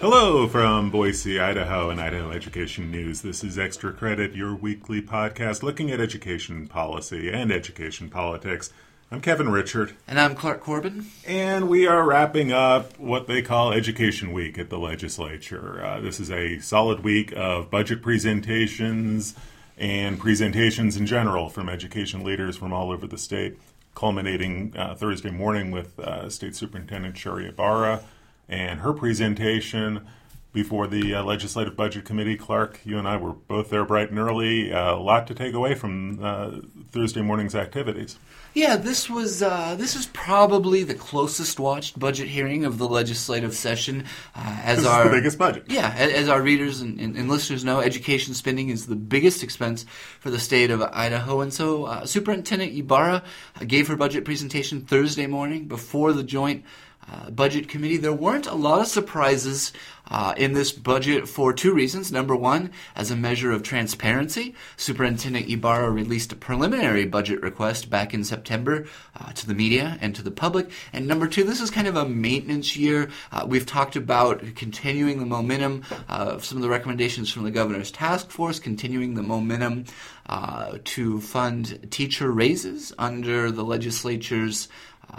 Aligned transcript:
Hello 0.00 0.48
from 0.48 0.90
Boise, 0.90 1.38
Idaho, 1.38 1.90
and 1.90 2.00
Idaho 2.00 2.30
Education 2.30 2.90
News. 2.90 3.20
This 3.20 3.44
is 3.44 3.58
Extra 3.58 3.92
Credit, 3.92 4.34
your 4.34 4.54
weekly 4.54 5.02
podcast 5.02 5.62
looking 5.62 5.90
at 5.90 6.00
education 6.00 6.66
policy 6.66 7.30
and 7.30 7.52
education 7.52 8.08
politics. 8.08 8.72
I'm 9.10 9.20
Kevin 9.20 9.48
Richert. 9.48 9.92
And 10.08 10.18
I'm 10.18 10.34
Clark 10.34 10.62
Corbin. 10.62 11.04
And 11.26 11.68
we 11.68 11.86
are 11.86 12.02
wrapping 12.02 12.50
up 12.50 12.98
what 12.98 13.26
they 13.26 13.42
call 13.42 13.74
Education 13.74 14.32
Week 14.32 14.58
at 14.58 14.70
the 14.70 14.78
legislature. 14.78 15.84
Uh, 15.84 16.00
this 16.00 16.18
is 16.18 16.30
a 16.30 16.60
solid 16.60 17.00
week 17.04 17.34
of 17.36 17.70
budget 17.70 18.00
presentations 18.00 19.34
and 19.76 20.18
presentations 20.18 20.96
in 20.96 21.04
general 21.04 21.50
from 21.50 21.68
education 21.68 22.24
leaders 22.24 22.56
from 22.56 22.72
all 22.72 22.90
over 22.90 23.06
the 23.06 23.18
state, 23.18 23.58
culminating 23.94 24.72
uh, 24.78 24.94
Thursday 24.94 25.30
morning 25.30 25.70
with 25.70 25.98
uh, 26.00 26.30
State 26.30 26.56
Superintendent 26.56 27.18
Sherri 27.18 27.48
Ybarra 27.48 28.02
and 28.50 28.80
her 28.80 28.92
presentation 28.92 30.06
before 30.52 30.88
the 30.88 31.14
uh, 31.14 31.22
Legislative 31.22 31.76
Budget 31.76 32.04
Committee. 32.04 32.36
Clark, 32.36 32.80
you 32.84 32.98
and 32.98 33.06
I 33.06 33.16
were 33.16 33.32
both 33.32 33.70
there 33.70 33.84
bright 33.84 34.10
and 34.10 34.18
early. 34.18 34.72
Uh, 34.72 34.96
a 34.96 34.96
lot 34.96 35.26
to 35.28 35.34
take 35.34 35.54
away 35.54 35.74
from 35.74 36.22
uh, 36.22 36.50
Thursday 36.90 37.22
morning's 37.22 37.54
activities. 37.54 38.18
Yeah, 38.52 38.74
this 38.74 39.08
was 39.08 39.44
uh, 39.44 39.76
this 39.76 39.94
is 39.94 40.06
probably 40.06 40.82
the 40.82 40.94
closest 40.94 41.60
watched 41.60 41.96
budget 41.96 42.26
hearing 42.26 42.64
of 42.64 42.78
the 42.78 42.88
legislative 42.88 43.54
session. 43.54 44.06
Uh, 44.34 44.60
as 44.64 44.84
our 44.84 45.04
the 45.04 45.10
biggest 45.10 45.38
budget, 45.38 45.66
yeah, 45.68 45.94
as 45.96 46.28
our 46.28 46.42
readers 46.42 46.80
and, 46.80 46.98
and, 46.98 47.16
and, 47.16 47.28
listeners 47.28 47.64
know, 47.64 47.78
education 47.78 48.34
spending 48.34 48.70
is 48.70 48.86
the 48.86 48.96
biggest 48.96 49.44
expense 49.44 49.86
for 50.18 50.30
the 50.30 50.40
state 50.40 50.72
of 50.72 50.82
Idaho, 50.82 51.42
and 51.42 51.54
so 51.54 51.84
uh, 51.84 52.06
Superintendent 52.06 52.76
Ybarra 52.76 53.22
gave 53.64 53.86
her 53.86 53.94
budget 53.94 54.24
presentation 54.24 54.80
Thursday 54.80 55.28
morning 55.28 55.68
before 55.68 56.12
the 56.12 56.24
joint 56.24 56.64
uh, 57.10 57.30
budget 57.30 57.68
committee. 57.68 57.96
There 57.96 58.12
weren't 58.12 58.46
a 58.46 58.54
lot 58.54 58.80
of 58.80 58.86
surprises 58.86 59.72
uh, 60.10 60.34
in 60.36 60.52
this 60.52 60.72
budget 60.72 61.28
for 61.28 61.52
two 61.52 61.72
reasons. 61.72 62.10
Number 62.10 62.34
one, 62.36 62.70
as 62.96 63.10
a 63.10 63.16
measure 63.16 63.52
of 63.52 63.62
transparency, 63.62 64.54
Superintendent 64.76 65.48
Ybarra 65.48 65.90
released 65.90 66.32
a 66.32 66.36
preliminary 66.36 67.06
budget 67.06 67.42
request 67.42 67.90
back 67.90 68.12
in 68.12 68.24
September 68.24 68.86
uh, 69.18 69.32
to 69.32 69.46
the 69.46 69.54
media 69.54 69.98
and 70.00 70.14
to 70.14 70.22
the 70.22 70.30
public. 70.30 70.70
And 70.92 71.06
number 71.06 71.26
two, 71.26 71.44
this 71.44 71.60
is 71.60 71.70
kind 71.70 71.86
of 71.86 71.96
a 71.96 72.08
maintenance 72.08 72.76
year. 72.76 73.10
Uh, 73.32 73.44
we've 73.46 73.66
talked 73.66 73.96
about 73.96 74.42
continuing 74.54 75.18
the 75.18 75.26
momentum 75.26 75.84
of 76.08 76.44
some 76.44 76.58
of 76.58 76.62
the 76.62 76.68
recommendations 76.68 77.30
from 77.32 77.44
the 77.44 77.50
governor's 77.50 77.90
task 77.90 78.30
force, 78.30 78.58
continuing 78.58 79.14
the 79.14 79.22
momentum 79.22 79.84
uh, 80.26 80.78
to 80.84 81.20
fund 81.20 81.88
teacher 81.90 82.30
raises 82.30 82.92
under 82.98 83.50
the 83.50 83.64
legislature's 83.64 84.68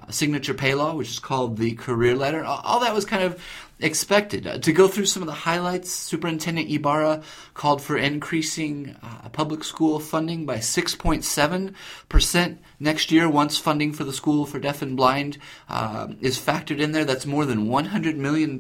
signature 0.10 0.54
pay 0.54 0.74
law, 0.74 0.96
which 0.96 1.10
is 1.10 1.20
called 1.20 1.58
the 1.58 1.74
career 1.74 2.16
ladder. 2.16 2.44
All 2.44 2.80
that 2.82 2.94
was 2.94 3.06
kind 3.06 3.24
of 3.24 3.44
expected. 3.82 4.48
Uh, 4.48 4.58
to 4.60 4.72
go 4.72 4.88
through 4.88 5.06
some 5.06 5.24
of 5.24 5.28
the 5.28 5.34
highlights, 5.34 5.92
Superintendent 5.92 6.72
Ybarra 6.72 7.24
called 7.54 7.82
for 7.82 7.98
increasing 7.98 8.96
uh, 9.04 9.30
public 9.30 9.64
school 9.64 10.00
funding 10.00 10.46
by 10.46 10.58
6.7% 10.58 12.58
next 12.80 13.12
year 13.12 13.30
once 13.30 13.58
funding 13.58 13.94
for 13.94 14.04
the 14.04 14.14
school 14.14 14.46
for 14.46 14.60
deaf 14.60 14.82
and 14.82 14.98
blind 14.98 15.38
uh, 15.70 16.08
is 16.20 16.40
factored 16.40 16.80
in 16.80 16.92
there. 16.92 17.06
That's 17.06 17.26
more 17.26 17.46
than 17.46 17.68
$100 17.68 18.16
million 18.16 18.60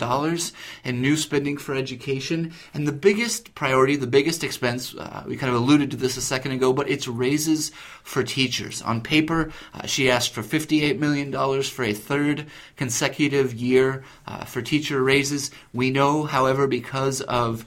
in 0.83 1.01
new 1.01 1.17
spending 1.17 1.57
for 1.57 1.75
education. 1.75 2.53
And 2.73 2.87
the 2.87 2.91
biggest 2.91 3.55
priority, 3.55 3.95
the 3.95 4.07
biggest 4.07 4.43
expense, 4.43 4.95
uh, 4.95 5.23
we 5.27 5.37
kind 5.37 5.53
of 5.53 5.61
alluded 5.61 5.91
to 5.91 5.97
this 5.97 6.17
a 6.17 6.21
second 6.21 6.51
ago, 6.51 6.73
but 6.73 6.89
it's 6.89 7.07
raises 7.07 7.71
for 8.03 8.23
teachers. 8.23 8.81
On 8.81 9.01
paper, 9.01 9.51
uh, 9.73 9.85
she 9.85 10.09
asked 10.09 10.33
for 10.33 10.41
$58 10.41 10.99
million 10.99 11.31
for 11.63 11.83
a 11.83 11.93
third 11.93 12.47
consecutive 12.75 13.53
year 13.53 14.03
uh, 14.27 14.45
for 14.45 14.61
teacher 14.61 15.01
raises. 15.11 15.51
We 15.73 15.89
know, 15.89 16.23
however, 16.23 16.67
because 16.67 17.19
of 17.21 17.65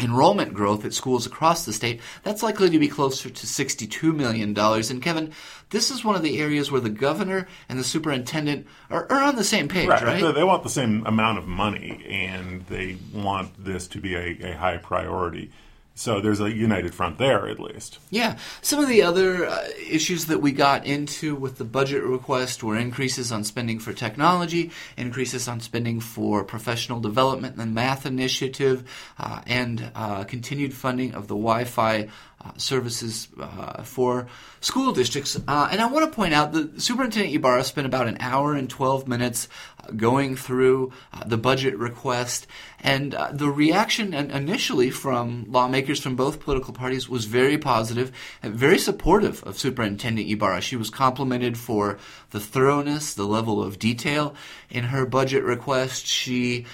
enrollment 0.00 0.54
growth 0.54 0.84
at 0.84 0.92
schools 0.92 1.26
across 1.26 1.64
the 1.64 1.72
state, 1.72 2.00
that's 2.22 2.42
likely 2.42 2.70
to 2.70 2.78
be 2.78 2.88
closer 2.88 3.30
to 3.30 3.46
$62 3.46 4.14
million. 4.14 4.56
And 4.58 5.02
Kevin, 5.02 5.32
this 5.70 5.90
is 5.90 6.04
one 6.04 6.16
of 6.16 6.22
the 6.22 6.40
areas 6.40 6.70
where 6.70 6.80
the 6.80 6.90
governor 6.90 7.46
and 7.68 7.78
the 7.78 7.84
superintendent 7.84 8.66
are, 8.90 9.06
are 9.10 9.22
on 9.22 9.36
the 9.36 9.44
same 9.44 9.68
page, 9.68 9.88
right? 9.88 10.02
right? 10.02 10.34
They 10.34 10.44
want 10.44 10.62
the 10.62 10.68
same 10.68 11.06
amount 11.06 11.38
of 11.38 11.46
money, 11.46 12.04
and 12.08 12.66
they 12.66 12.98
want 13.12 13.64
this 13.64 13.86
to 13.88 14.00
be 14.00 14.14
a, 14.14 14.52
a 14.52 14.56
high 14.56 14.78
priority. 14.78 15.50
So 15.98 16.20
there's 16.20 16.38
a 16.38 16.48
united 16.48 16.94
front 16.94 17.18
there, 17.18 17.48
at 17.48 17.58
least. 17.58 17.98
Yeah. 18.08 18.38
Some 18.62 18.78
of 18.78 18.88
the 18.88 19.02
other 19.02 19.46
uh, 19.46 19.66
issues 19.90 20.26
that 20.26 20.40
we 20.40 20.52
got 20.52 20.86
into 20.86 21.34
with 21.34 21.58
the 21.58 21.64
budget 21.64 22.04
request 22.04 22.62
were 22.62 22.76
increases 22.76 23.32
on 23.32 23.42
spending 23.42 23.80
for 23.80 23.92
technology, 23.92 24.70
increases 24.96 25.48
on 25.48 25.58
spending 25.58 25.98
for 25.98 26.44
professional 26.44 27.00
development 27.00 27.56
and 27.56 27.74
math 27.74 28.06
initiative, 28.06 28.88
uh, 29.18 29.40
and 29.44 29.90
uh, 29.96 30.22
continued 30.22 30.72
funding 30.72 31.14
of 31.14 31.26
the 31.26 31.34
Wi 31.34 31.64
Fi 31.64 32.08
uh, 32.44 32.52
services 32.56 33.26
uh, 33.40 33.82
for 33.82 34.28
school 34.60 34.92
districts. 34.92 35.36
Uh, 35.48 35.68
and 35.72 35.80
I 35.80 35.86
want 35.86 36.08
to 36.08 36.14
point 36.14 36.34
out 36.34 36.52
that 36.52 36.80
Superintendent 36.80 37.34
Ybarra 37.34 37.64
spent 37.64 37.86
about 37.86 38.06
an 38.06 38.16
hour 38.20 38.54
and 38.54 38.70
12 38.70 39.08
minutes 39.08 39.48
uh, 39.82 39.90
going 39.90 40.36
through 40.36 40.92
uh, 41.12 41.24
the 41.24 41.36
budget 41.36 41.76
request. 41.76 42.46
And 42.80 43.16
the 43.32 43.50
reaction 43.50 44.14
initially 44.14 44.90
from 44.90 45.46
lawmakers 45.48 45.98
from 45.98 46.14
both 46.14 46.38
political 46.38 46.72
parties 46.72 47.08
was 47.08 47.24
very 47.24 47.58
positive 47.58 48.12
and 48.40 48.54
very 48.54 48.78
supportive 48.78 49.42
of 49.42 49.58
Superintendent 49.58 50.30
Ybarra. 50.30 50.60
She 50.60 50.76
was 50.76 50.90
complimented 50.90 51.58
for 51.58 51.98
the 52.30 52.38
thoroughness, 52.38 53.14
the 53.14 53.26
level 53.26 53.60
of 53.60 53.80
detail 53.80 54.36
in 54.70 54.84
her 54.84 55.04
budget 55.06 55.42
request. 55.42 56.06
She 56.06 56.66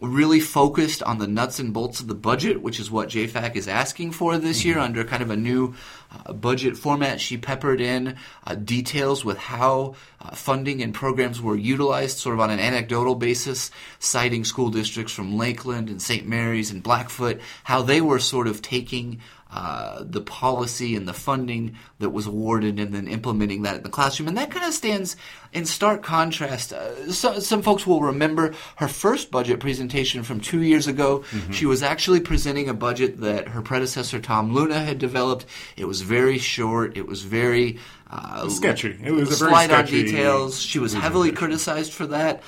really 0.00 0.40
focused 0.40 1.02
on 1.02 1.18
the 1.18 1.26
nuts 1.26 1.58
and 1.58 1.72
bolts 1.72 2.00
of 2.00 2.06
the 2.06 2.14
budget, 2.14 2.62
which 2.62 2.80
is 2.80 2.90
what 2.90 3.08
JFAC 3.08 3.56
is 3.56 3.68
asking 3.68 4.12
for 4.12 4.38
this 4.38 4.64
year 4.64 4.76
mm-hmm. 4.76 4.84
under 4.84 5.04
kind 5.04 5.22
of 5.22 5.30
a 5.30 5.36
new 5.36 5.74
uh, 6.10 6.32
budget 6.32 6.76
format. 6.76 7.20
She 7.20 7.36
peppered 7.36 7.80
in 7.80 8.16
uh, 8.46 8.54
details 8.54 9.24
with 9.24 9.38
how 9.38 9.94
uh, 10.20 10.34
funding 10.34 10.82
and 10.82 10.94
programs 10.94 11.40
were 11.40 11.56
utilized, 11.56 12.18
sort 12.18 12.34
of 12.34 12.40
on 12.40 12.50
an 12.50 12.60
anecdotal 12.60 13.14
basis, 13.14 13.70
citing 13.98 14.44
school 14.44 14.70
districts 14.70 15.12
from 15.12 15.36
Lakeland 15.36 15.88
and 15.88 16.00
St. 16.00 16.26
Mary's 16.26 16.70
and 16.70 16.82
Blackfoot, 16.82 17.40
how 17.64 17.82
they 17.82 18.00
were 18.00 18.18
sort 18.18 18.46
of 18.46 18.62
taking 18.62 19.20
uh, 19.52 20.04
the 20.04 20.20
policy 20.20 20.94
and 20.94 21.08
the 21.08 21.12
funding 21.12 21.76
that 21.98 22.10
was 22.10 22.26
awarded 22.26 22.78
and 22.78 22.94
then 22.94 23.08
implementing 23.08 23.62
that 23.62 23.76
in 23.76 23.82
the 23.82 23.88
classroom. 23.88 24.28
And 24.28 24.38
that 24.38 24.50
kind 24.50 24.64
of 24.64 24.72
stands 24.72 25.16
in 25.52 25.66
stark 25.66 26.02
contrast. 26.02 26.72
Uh, 26.72 27.10
so, 27.12 27.38
some 27.40 27.62
folks 27.62 27.86
will 27.86 28.02
remember 28.02 28.54
her 28.76 28.88
first 28.88 29.30
budget 29.30 29.58
presentation 29.58 30.22
from 30.22 30.40
two 30.40 30.62
years 30.62 30.86
ago. 30.86 31.24
Mm-hmm. 31.30 31.52
She 31.52 31.66
was 31.66 31.82
actually 31.82 32.20
presenting 32.20 32.68
a 32.68 32.74
budget 32.74 33.20
that 33.20 33.48
her 33.48 33.62
predecessor, 33.62 34.20
Tom 34.20 34.52
Luna, 34.52 34.78
had 34.78 34.98
developed. 34.98 35.46
It 35.76 35.86
was 35.86 36.02
very 36.02 36.38
short, 36.38 36.96
it 36.96 37.06
was 37.06 37.22
very 37.22 37.78
uh, 38.10 38.48
sketchy. 38.48 38.98
It 39.02 39.12
was 39.12 39.30
a 39.30 39.36
slide 39.36 39.70
on 39.70 39.86
details. 39.86 40.60
She 40.60 40.78
was 40.78 40.94
heavily 40.94 41.32
criticized 41.32 41.92
for 41.92 42.06
that. 42.06 42.42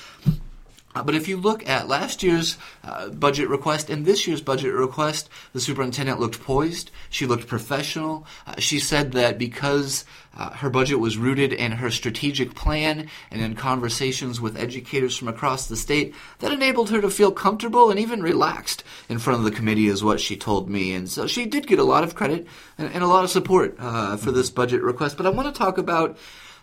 Uh, 0.94 1.02
but 1.02 1.14
if 1.14 1.28
you 1.28 1.36
look 1.36 1.66
at 1.68 1.88
last 1.88 2.22
year's 2.22 2.58
uh, 2.84 3.08
budget 3.08 3.48
request 3.48 3.88
and 3.88 4.04
this 4.04 4.26
year's 4.26 4.42
budget 4.42 4.74
request, 4.74 5.30
the 5.52 5.60
superintendent 5.60 6.20
looked 6.20 6.40
poised. 6.42 6.90
She 7.10 7.26
looked 7.26 7.46
professional. 7.46 8.26
Uh, 8.46 8.54
she 8.58 8.78
said 8.78 9.12
that 9.12 9.38
because 9.38 10.04
uh, 10.36 10.50
her 10.50 10.70
budget 10.70 10.98
was 10.98 11.16
rooted 11.16 11.52
in 11.52 11.72
her 11.72 11.90
strategic 11.90 12.54
plan 12.54 13.08
and 13.30 13.42
in 13.42 13.54
conversations 13.54 14.40
with 14.40 14.56
educators 14.56 15.16
from 15.16 15.28
across 15.28 15.66
the 15.66 15.76
state, 15.76 16.14
that 16.38 16.52
enabled 16.52 16.90
her 16.90 17.00
to 17.00 17.10
feel 17.10 17.30
comfortable 17.32 17.90
and 17.90 18.00
even 18.00 18.22
relaxed 18.22 18.84
in 19.08 19.18
front 19.18 19.38
of 19.38 19.44
the 19.44 19.50
committee, 19.50 19.88
is 19.88 20.04
what 20.04 20.20
she 20.20 20.36
told 20.36 20.68
me. 20.70 20.94
And 20.94 21.08
so 21.08 21.26
she 21.26 21.46
did 21.46 21.66
get 21.66 21.78
a 21.78 21.84
lot 21.84 22.04
of 22.04 22.14
credit 22.14 22.46
and, 22.78 22.92
and 22.92 23.04
a 23.04 23.08
lot 23.08 23.24
of 23.24 23.30
support 23.30 23.76
uh, 23.78 24.16
for 24.16 24.32
this 24.32 24.50
budget 24.50 24.82
request. 24.82 25.16
But 25.16 25.26
I 25.26 25.30
want 25.30 25.52
to 25.52 25.58
talk 25.58 25.78
about 25.78 26.16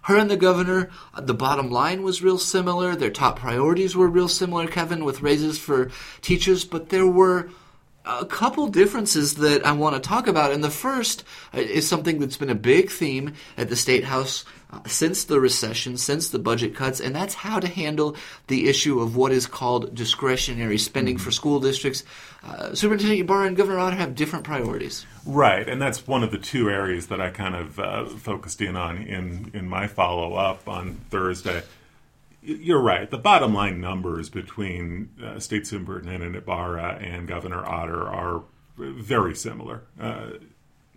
her 0.09 0.17
and 0.17 0.29
the 0.29 0.37
governor, 0.37 0.89
uh, 1.13 1.21
the 1.21 1.35
bottom 1.35 1.69
line 1.69 2.01
was 2.01 2.23
real 2.23 2.39
similar. 2.39 2.95
Their 2.95 3.11
top 3.11 3.39
priorities 3.39 3.95
were 3.95 4.07
real 4.07 4.27
similar, 4.27 4.65
Kevin, 4.65 5.05
with 5.05 5.21
raises 5.21 5.59
for 5.59 5.91
teachers, 6.21 6.65
but 6.65 6.89
there 6.89 7.05
were 7.05 7.51
a 8.05 8.25
couple 8.25 8.67
differences 8.69 9.35
that 9.35 9.63
I 9.63 9.71
want 9.73 9.95
to 9.95 10.09
talk 10.09 10.25
about. 10.25 10.51
And 10.51 10.63
the 10.63 10.71
first 10.71 11.23
uh, 11.53 11.59
is 11.59 11.87
something 11.87 12.19
that's 12.19 12.37
been 12.37 12.49
a 12.49 12.55
big 12.55 12.89
theme 12.89 13.33
at 13.55 13.69
the 13.69 13.75
State 13.75 14.03
House 14.03 14.45
uh, 14.71 14.79
since 14.85 15.23
the 15.23 15.39
recession, 15.39 15.97
since 15.97 16.29
the 16.29 16.39
budget 16.39 16.75
cuts, 16.75 16.99
and 16.99 17.15
that's 17.15 17.33
how 17.33 17.59
to 17.59 17.67
handle 17.67 18.15
the 18.47 18.69
issue 18.69 18.99
of 18.99 19.15
what 19.15 19.31
is 19.31 19.47
called 19.47 19.93
discretionary 19.95 20.77
spending 20.77 21.15
mm-hmm. 21.15 21.23
for 21.23 21.31
school 21.31 21.59
districts. 21.59 22.03
Uh, 22.43 22.73
Superintendent 22.73 23.21
Ybarra 23.21 23.47
and 23.47 23.57
Governor 23.57 23.79
Otter 23.79 23.95
have 23.95 24.15
different 24.15 24.45
priorities. 24.45 25.05
Right, 25.25 25.67
and 25.67 25.81
that's 25.81 26.07
one 26.07 26.23
of 26.23 26.31
the 26.31 26.37
two 26.37 26.69
areas 26.69 27.07
that 27.07 27.19
I 27.19 27.29
kind 27.29 27.55
of 27.55 27.79
uh, 27.79 28.05
focused 28.05 28.61
in 28.61 28.75
on 28.75 28.97
in, 28.97 29.51
in 29.53 29.67
my 29.67 29.87
follow 29.87 30.35
up 30.35 30.67
on 30.67 30.95
Thursday 31.09 31.63
you're 32.41 32.81
right. 32.81 33.09
The 33.09 33.17
bottom 33.17 33.53
line 33.53 33.81
numbers 33.81 34.29
between 34.29 35.09
uh, 35.23 35.39
State 35.39 35.67
Superintendent 35.67 36.35
Ybarra 36.35 36.99
and 37.01 37.27
Governor 37.27 37.65
Otter 37.65 38.07
are 38.07 38.43
very 38.77 39.35
similar. 39.35 39.83
Uh, 39.99 40.31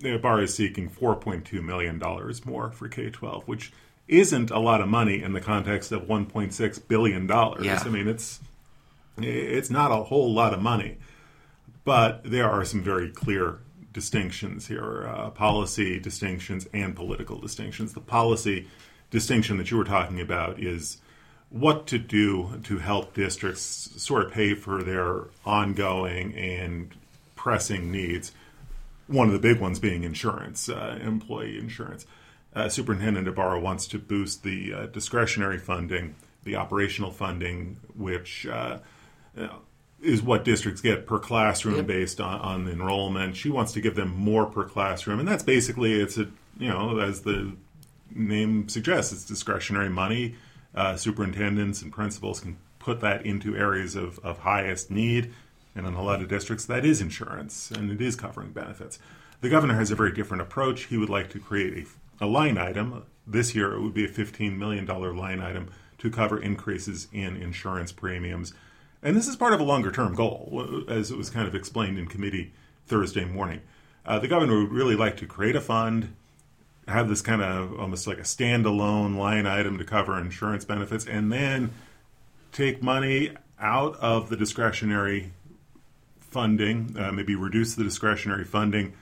Ybarra 0.04 0.42
is 0.42 0.54
seeking 0.54 0.90
$4.2 0.90 1.62
million 1.62 2.00
more 2.44 2.70
for 2.70 2.88
K 2.88 3.10
12, 3.10 3.46
which 3.48 3.72
isn't 4.08 4.50
a 4.50 4.58
lot 4.58 4.80
of 4.80 4.88
money 4.88 5.22
in 5.22 5.32
the 5.32 5.40
context 5.40 5.92
of 5.92 6.02
$1.6 6.02 6.88
billion. 6.88 7.28
Yeah. 7.28 7.82
I 7.84 7.88
mean, 7.88 8.08
it's 8.08 8.40
It's 9.18 9.70
not 9.70 9.90
a 9.90 10.04
whole 10.04 10.32
lot 10.32 10.54
of 10.54 10.60
money, 10.60 10.98
but 11.84 12.22
there 12.24 12.50
are 12.50 12.64
some 12.64 12.82
very 12.82 13.10
clear 13.10 13.58
distinctions 13.92 14.68
here 14.68 15.06
uh, 15.06 15.30
policy 15.30 15.98
distinctions 15.98 16.66
and 16.72 16.96
political 16.96 17.38
distinctions. 17.38 17.92
The 17.92 18.00
policy 18.00 18.68
distinction 19.10 19.58
that 19.58 19.70
you 19.70 19.76
were 19.76 19.84
talking 19.84 20.20
about 20.20 20.58
is 20.58 20.98
what 21.50 21.86
to 21.88 21.98
do 21.98 22.58
to 22.64 22.78
help 22.78 23.12
districts 23.14 23.90
sort 23.96 24.24
of 24.24 24.32
pay 24.32 24.54
for 24.54 24.82
their 24.82 25.24
ongoing 25.44 26.34
and 26.34 26.94
pressing 27.36 27.92
needs. 27.92 28.32
One 29.06 29.26
of 29.26 29.32
the 29.32 29.38
big 29.38 29.60
ones 29.60 29.78
being 29.78 30.04
insurance, 30.04 30.68
uh, 30.68 30.98
employee 31.02 31.58
insurance. 31.58 32.06
Uh, 32.54 32.68
Superintendent 32.68 33.26
Ybarra 33.26 33.60
wants 33.60 33.86
to 33.88 33.98
boost 33.98 34.42
the 34.42 34.74
uh, 34.74 34.86
discretionary 34.86 35.58
funding, 35.58 36.14
the 36.44 36.56
operational 36.56 37.10
funding, 37.10 37.78
which 37.96 38.46
uh, 38.46 38.78
is 40.02 40.22
what 40.22 40.44
districts 40.44 40.80
get 40.80 41.06
per 41.06 41.18
classroom 41.18 41.76
yep. 41.76 41.86
based 41.86 42.20
on, 42.20 42.40
on 42.40 42.68
enrollment. 42.68 43.36
She 43.36 43.48
wants 43.48 43.72
to 43.72 43.80
give 43.80 43.94
them 43.94 44.14
more 44.14 44.46
per 44.46 44.64
classroom, 44.64 45.18
and 45.18 45.28
that's 45.28 45.42
basically 45.42 45.94
it's 45.94 46.18
a 46.18 46.28
you 46.58 46.68
know 46.68 46.98
as 46.98 47.22
the 47.22 47.56
name 48.14 48.68
suggests, 48.68 49.12
it's 49.12 49.24
discretionary 49.24 49.88
money. 49.88 50.36
Uh, 50.74 50.96
superintendents 50.96 51.82
and 51.82 51.92
principals 51.92 52.40
can 52.40 52.56
put 52.78 53.00
that 53.00 53.24
into 53.24 53.56
areas 53.56 53.94
of, 53.94 54.18
of 54.20 54.38
highest 54.38 54.90
need, 54.90 55.32
and 55.74 55.86
in 55.86 55.94
a 55.94 56.02
lot 56.02 56.20
of 56.20 56.28
districts, 56.28 56.64
that 56.66 56.84
is 56.84 57.00
insurance 57.00 57.70
and 57.70 57.90
it 57.90 58.00
is 58.00 58.16
covering 58.16 58.52
benefits. 58.52 58.98
The 59.40 59.48
governor 59.48 59.74
has 59.74 59.90
a 59.90 59.96
very 59.96 60.12
different 60.12 60.42
approach. 60.42 60.84
He 60.84 60.96
would 60.96 61.10
like 61.10 61.30
to 61.30 61.38
create 61.38 61.86
a, 62.20 62.24
a 62.24 62.26
line 62.26 62.58
item. 62.58 63.04
This 63.26 63.54
year, 63.54 63.72
it 63.72 63.80
would 63.80 63.94
be 63.94 64.04
a 64.04 64.08
$15 64.08 64.56
million 64.56 64.86
line 64.86 65.40
item 65.40 65.70
to 65.98 66.10
cover 66.10 66.40
increases 66.40 67.08
in 67.12 67.36
insurance 67.36 67.92
premiums 67.92 68.52
and 69.02 69.16
this 69.16 69.26
is 69.26 69.34
part 69.34 69.52
of 69.52 69.60
a 69.60 69.64
longer 69.64 69.90
term 69.90 70.14
goal, 70.14 70.84
as 70.88 71.10
it 71.10 71.18
was 71.18 71.28
kind 71.28 71.48
of 71.48 71.54
explained 71.54 71.98
in 71.98 72.06
committee 72.06 72.52
Thursday 72.86 73.24
morning. 73.24 73.60
Uh, 74.06 74.18
the 74.18 74.28
governor 74.28 74.60
would 74.60 74.72
really 74.72 74.94
like 74.94 75.16
to 75.16 75.26
create 75.26 75.56
a 75.56 75.60
fund, 75.60 76.14
have 76.86 77.08
this 77.08 77.20
kind 77.20 77.42
of 77.42 77.78
almost 77.78 78.06
like 78.06 78.18
a 78.18 78.22
standalone 78.22 79.16
line 79.16 79.46
item 79.46 79.76
to 79.78 79.84
cover 79.84 80.18
insurance 80.18 80.64
benefits, 80.64 81.04
and 81.04 81.32
then 81.32 81.72
take 82.52 82.82
money 82.82 83.32
out 83.58 83.96
of 83.96 84.28
the 84.28 84.36
discretionary 84.36 85.32
funding, 86.32 86.96
uh, 86.98 87.12
maybe 87.12 87.34
reduce 87.34 87.74
the 87.74 87.84
discretionary 87.84 88.44
funding 88.44 88.94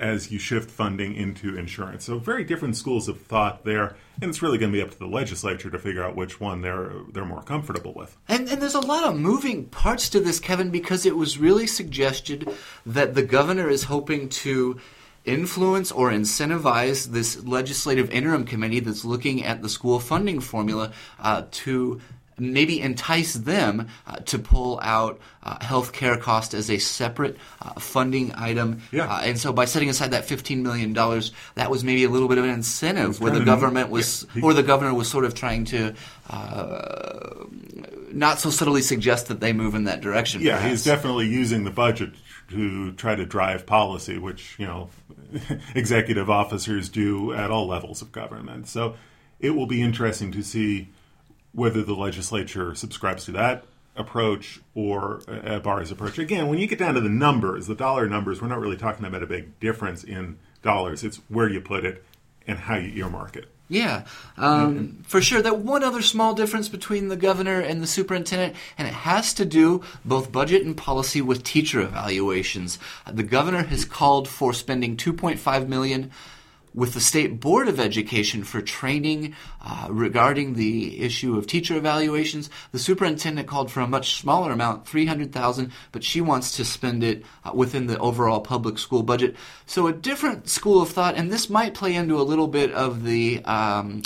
as 0.00 0.32
you 0.32 0.38
shift 0.38 0.70
funding 0.70 1.14
into 1.14 1.56
insurance. 1.56 2.04
So 2.04 2.18
very 2.18 2.42
different 2.42 2.74
schools 2.76 3.06
of 3.06 3.20
thought 3.20 3.64
there, 3.64 3.96
and 4.20 4.30
it's 4.30 4.40
really 4.40 4.56
going 4.56 4.72
to 4.72 4.76
be 4.76 4.82
up 4.82 4.90
to 4.90 4.98
the 4.98 5.06
legislature 5.06 5.70
to 5.70 5.78
figure 5.78 6.02
out 6.02 6.16
which 6.16 6.40
one 6.40 6.62
they're 6.62 6.90
they're 7.12 7.26
more 7.26 7.42
comfortable 7.42 7.92
with. 7.92 8.16
And, 8.26 8.48
and 8.48 8.62
there's 8.62 8.74
a 8.74 8.80
lot 8.80 9.04
of 9.04 9.18
moving 9.18 9.66
parts 9.66 10.08
to 10.10 10.20
this, 10.20 10.40
Kevin, 10.40 10.70
because 10.70 11.04
it 11.04 11.16
was 11.16 11.38
really 11.38 11.66
suggested 11.66 12.50
that 12.86 13.14
the 13.14 13.22
governor 13.22 13.68
is 13.68 13.84
hoping 13.84 14.30
to 14.30 14.80
influence 15.26 15.92
or 15.92 16.10
incentivize 16.10 17.08
this 17.08 17.44
legislative 17.44 18.10
interim 18.10 18.44
committee 18.44 18.80
that's 18.80 19.04
looking 19.04 19.44
at 19.44 19.60
the 19.60 19.68
school 19.68 20.00
funding 20.00 20.40
formula 20.40 20.92
uh, 21.20 21.42
to 21.50 22.00
maybe 22.40 22.80
entice 22.80 23.34
them 23.34 23.88
uh, 24.06 24.16
to 24.16 24.38
pull 24.38 24.80
out 24.82 25.20
uh, 25.42 25.62
health 25.64 25.92
care 25.92 26.16
cost 26.16 26.54
as 26.54 26.70
a 26.70 26.78
separate 26.78 27.36
uh, 27.62 27.78
funding 27.78 28.32
item. 28.34 28.82
Yeah. 28.90 29.12
Uh, 29.12 29.20
and 29.20 29.38
so 29.38 29.52
by 29.52 29.64
setting 29.64 29.88
aside 29.88 30.10
that 30.12 30.26
$15 30.26 30.62
million, 30.62 30.92
that 31.54 31.70
was 31.70 31.84
maybe 31.84 32.04
a 32.04 32.08
little 32.08 32.28
bit 32.28 32.38
of 32.38 32.44
an 32.44 32.50
incentive 32.50 33.20
where 33.20 33.32
the 33.32 33.44
government 33.44 33.90
was, 33.90 34.26
yeah. 34.34 34.42
or 34.42 34.54
the 34.54 34.62
governor 34.62 34.94
was 34.94 35.08
sort 35.08 35.24
of 35.24 35.34
trying 35.34 35.64
to 35.66 35.94
uh, 36.28 37.44
not 38.12 38.40
so 38.40 38.50
subtly 38.50 38.82
suggest 38.82 39.28
that 39.28 39.40
they 39.40 39.52
move 39.52 39.74
in 39.74 39.84
that 39.84 40.00
direction. 40.00 40.42
Yeah, 40.42 40.56
perhaps. 40.56 40.70
he's 40.70 40.84
definitely 40.84 41.28
using 41.28 41.64
the 41.64 41.70
budget 41.70 42.10
to 42.50 42.92
try 42.92 43.14
to 43.14 43.24
drive 43.24 43.66
policy, 43.66 44.18
which, 44.18 44.56
you 44.58 44.66
know, 44.66 44.90
executive 45.74 46.28
officers 46.28 46.88
do 46.88 47.32
at 47.32 47.50
all 47.50 47.66
levels 47.66 48.02
of 48.02 48.12
government. 48.12 48.68
So 48.68 48.96
it 49.38 49.50
will 49.50 49.66
be 49.66 49.80
interesting 49.80 50.32
to 50.32 50.42
see 50.42 50.88
whether 51.52 51.82
the 51.82 51.94
legislature 51.94 52.74
subscribes 52.74 53.24
to 53.24 53.32
that 53.32 53.64
approach 53.96 54.60
or 54.74 55.20
uh, 55.28 55.58
Barr's 55.60 55.90
approach. 55.90 56.18
Again, 56.18 56.48
when 56.48 56.58
you 56.58 56.66
get 56.66 56.78
down 56.78 56.94
to 56.94 57.00
the 57.00 57.08
numbers, 57.08 57.66
the 57.66 57.74
dollar 57.74 58.08
numbers, 58.08 58.40
we're 58.40 58.48
not 58.48 58.60
really 58.60 58.76
talking 58.76 59.04
about 59.04 59.22
a 59.22 59.26
big 59.26 59.58
difference 59.60 60.04
in 60.04 60.38
dollars. 60.62 61.04
It's 61.04 61.16
where 61.28 61.48
you 61.48 61.60
put 61.60 61.84
it 61.84 62.04
and 62.46 62.58
how 62.58 62.76
you 62.76 63.04
earmark 63.04 63.36
it. 63.36 63.48
Yeah, 63.68 64.04
um, 64.36 64.98
for 65.06 65.22
sure. 65.22 65.40
That 65.40 65.60
one 65.60 65.84
other 65.84 66.02
small 66.02 66.34
difference 66.34 66.68
between 66.68 67.06
the 67.06 67.16
governor 67.16 67.60
and 67.60 67.80
the 67.80 67.86
superintendent, 67.86 68.56
and 68.76 68.88
it 68.88 68.94
has 68.94 69.32
to 69.34 69.44
do 69.44 69.84
both 70.04 70.32
budget 70.32 70.64
and 70.64 70.76
policy 70.76 71.22
with 71.22 71.44
teacher 71.44 71.80
evaluations. 71.80 72.80
The 73.08 73.22
governor 73.22 73.62
has 73.62 73.84
called 73.84 74.26
for 74.26 74.52
spending 74.52 74.96
2.5 74.96 75.68
million 75.68 76.10
with 76.74 76.94
the 76.94 77.00
State 77.00 77.40
Board 77.40 77.68
of 77.68 77.80
Education 77.80 78.44
for 78.44 78.60
training 78.60 79.34
uh, 79.60 79.88
regarding 79.90 80.54
the 80.54 81.00
issue 81.00 81.36
of 81.36 81.46
teacher 81.46 81.76
evaluations. 81.76 82.50
The 82.72 82.78
superintendent 82.78 83.48
called 83.48 83.70
for 83.70 83.80
a 83.80 83.88
much 83.88 84.20
smaller 84.20 84.52
amount, 84.52 84.86
300000 84.86 85.72
but 85.92 86.04
she 86.04 86.20
wants 86.20 86.56
to 86.56 86.64
spend 86.64 87.02
it 87.02 87.24
uh, 87.44 87.52
within 87.54 87.86
the 87.86 87.98
overall 87.98 88.40
public 88.40 88.78
school 88.78 89.02
budget. 89.02 89.36
So 89.66 89.86
a 89.86 89.92
different 89.92 90.48
school 90.48 90.80
of 90.80 90.90
thought, 90.90 91.16
and 91.16 91.30
this 91.30 91.50
might 91.50 91.74
play 91.74 91.94
into 91.94 92.20
a 92.20 92.22
little 92.22 92.48
bit 92.48 92.72
of 92.72 93.04
the... 93.04 93.44
Um, 93.44 94.02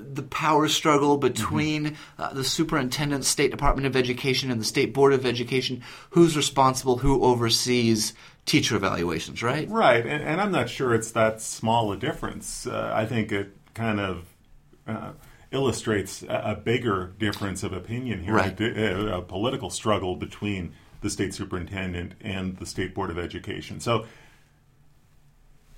the 0.00 0.22
power 0.22 0.68
struggle 0.68 1.16
between 1.16 1.84
mm-hmm. 1.84 2.22
uh, 2.22 2.32
the 2.32 2.44
superintendent, 2.44 3.24
State 3.24 3.50
Department 3.50 3.86
of 3.86 3.96
Education, 3.96 4.50
and 4.50 4.60
the 4.60 4.64
State 4.64 4.94
Board 4.94 5.12
of 5.12 5.26
Education. 5.26 5.82
Who's 6.10 6.36
responsible? 6.36 6.98
Who 6.98 7.24
oversees 7.24 8.14
teacher 8.46 8.76
evaluations, 8.76 9.42
right? 9.42 9.68
Right, 9.68 10.04
and, 10.04 10.22
and 10.22 10.40
I'm 10.40 10.52
not 10.52 10.68
sure 10.68 10.94
it's 10.94 11.10
that 11.12 11.40
small 11.40 11.92
a 11.92 11.96
difference. 11.96 12.66
Uh, 12.66 12.92
I 12.94 13.06
think 13.06 13.32
it 13.32 13.56
kind 13.74 14.00
of 14.00 14.26
uh, 14.86 15.12
illustrates 15.50 16.22
a, 16.22 16.42
a, 16.46 16.54
bigger 16.54 17.12
difference 17.18 17.62
of 17.62 17.72
opinion 17.72 18.22
here, 18.22 18.34
right. 18.34 18.60
a, 18.60 19.16
a, 19.16 19.22
political 19.22 19.70
struggle 19.70 20.14
between 20.16 20.74
the 21.00 21.10
state 21.10 21.34
superintendent 21.34 22.14
and 22.20 22.56
the 22.58 22.66
state 22.66 22.94
board 22.94 23.10
of 23.10 23.18
education. 23.18 23.80
So. 23.80 24.06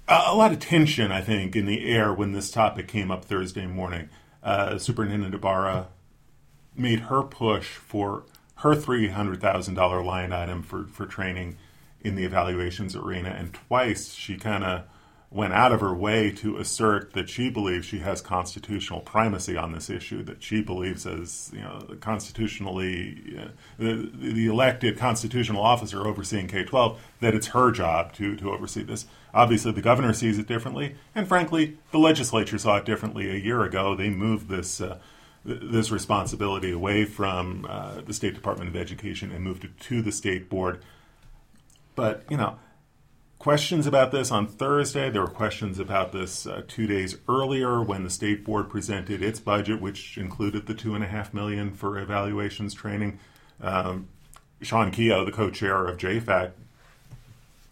A 0.08 0.36
lot 0.36 0.52
of 0.52 0.60
tension, 0.60 1.10
I 1.10 1.20
think, 1.20 1.56
in 1.56 1.66
the 1.66 1.92
air 1.92 2.14
when 2.14 2.30
this 2.30 2.52
topic 2.52 2.86
came 2.86 3.10
up 3.10 3.24
Thursday 3.24 3.66
morning. 3.66 4.08
Uh, 4.40 4.78
Superintendent 4.78 5.34
Ybarra 5.34 5.88
made 6.76 7.00
her 7.00 7.24
push 7.24 7.70
for 7.70 8.22
her 8.56 8.76
$300,000 8.76 10.04
line 10.04 10.32
item 10.32 10.62
for, 10.62 10.84
for 10.86 11.06
training 11.06 11.58
in 12.06 12.14
the 12.14 12.24
evaluations 12.24 12.94
arena, 12.96 13.30
and 13.30 13.52
twice 13.52 14.14
she 14.14 14.36
kind 14.36 14.64
of 14.64 14.82
went 15.28 15.52
out 15.52 15.72
of 15.72 15.80
her 15.80 15.94
way 15.94 16.30
to 16.30 16.56
assert 16.56 17.12
that 17.12 17.28
she 17.28 17.50
believes 17.50 17.84
she 17.84 17.98
has 17.98 18.22
constitutional 18.22 19.00
primacy 19.00 19.56
on 19.56 19.72
this 19.72 19.90
issue. 19.90 20.22
That 20.22 20.40
she 20.42 20.62
believes, 20.62 21.04
as 21.06 21.50
you 21.52 21.62
know, 21.62 21.96
constitutionally, 22.00 23.36
uh, 23.36 23.48
the, 23.76 24.10
the 24.14 24.46
elected 24.46 24.96
constitutional 24.96 25.62
officer 25.62 26.06
overseeing 26.06 26.48
K 26.48 26.64
twelve, 26.64 27.00
that 27.20 27.34
it's 27.34 27.48
her 27.48 27.72
job 27.72 28.12
to 28.14 28.36
to 28.36 28.52
oversee 28.52 28.84
this. 28.84 29.06
Obviously, 29.34 29.72
the 29.72 29.82
governor 29.82 30.14
sees 30.14 30.38
it 30.38 30.46
differently, 30.46 30.94
and 31.14 31.26
frankly, 31.26 31.76
the 31.90 31.98
legislature 31.98 32.58
saw 32.58 32.76
it 32.76 32.86
differently 32.86 33.28
a 33.28 33.34
year 33.48 33.62
ago. 33.64 33.96
They 33.96 34.10
moved 34.10 34.48
this. 34.48 34.80
Uh, 34.80 34.98
this 35.48 35.92
responsibility 35.92 36.72
away 36.72 37.04
from 37.04 37.64
uh, 37.68 38.00
the 38.00 38.12
State 38.12 38.34
Department 38.34 38.68
of 38.68 38.74
Education 38.74 39.30
and 39.30 39.44
moved 39.44 39.62
it 39.64 39.78
to 39.78 40.02
the 40.02 40.10
state 40.10 40.50
board. 40.50 40.82
But, 41.96 42.24
you 42.30 42.36
know, 42.36 42.58
questions 43.40 43.86
about 43.86 44.12
this 44.12 44.30
on 44.30 44.46
Thursday. 44.46 45.10
There 45.10 45.22
were 45.22 45.28
questions 45.28 45.80
about 45.80 46.12
this 46.12 46.46
uh, 46.46 46.62
two 46.68 46.86
days 46.86 47.16
earlier 47.28 47.82
when 47.82 48.04
the 48.04 48.10
state 48.10 48.44
board 48.44 48.70
presented 48.70 49.22
its 49.22 49.40
budget, 49.40 49.80
which 49.80 50.16
included 50.16 50.66
the 50.66 50.74
two 50.74 50.94
and 50.94 51.02
a 51.02 51.08
half 51.08 51.34
million 51.34 51.72
for 51.72 51.98
evaluations 51.98 52.74
training. 52.74 53.18
Um, 53.60 54.08
Shawn 54.62 54.92
Keough, 54.92 55.26
the 55.26 55.32
co-chair 55.32 55.86
of 55.86 55.98
JFAC, 55.98 56.52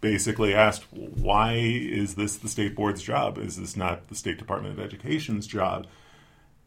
basically 0.01 0.53
asked, 0.53 0.85
"Why 0.91 1.53
is 1.53 2.15
this 2.15 2.35
the 2.35 2.47
state 2.47 2.75
board's 2.75 3.01
job? 3.01 3.37
Is 3.37 3.57
this 3.57 3.75
not 3.75 4.07
the 4.07 4.15
State 4.15 4.37
Department 4.37 4.77
of 4.77 4.83
Education's 4.83 5.47
job?" 5.47 5.87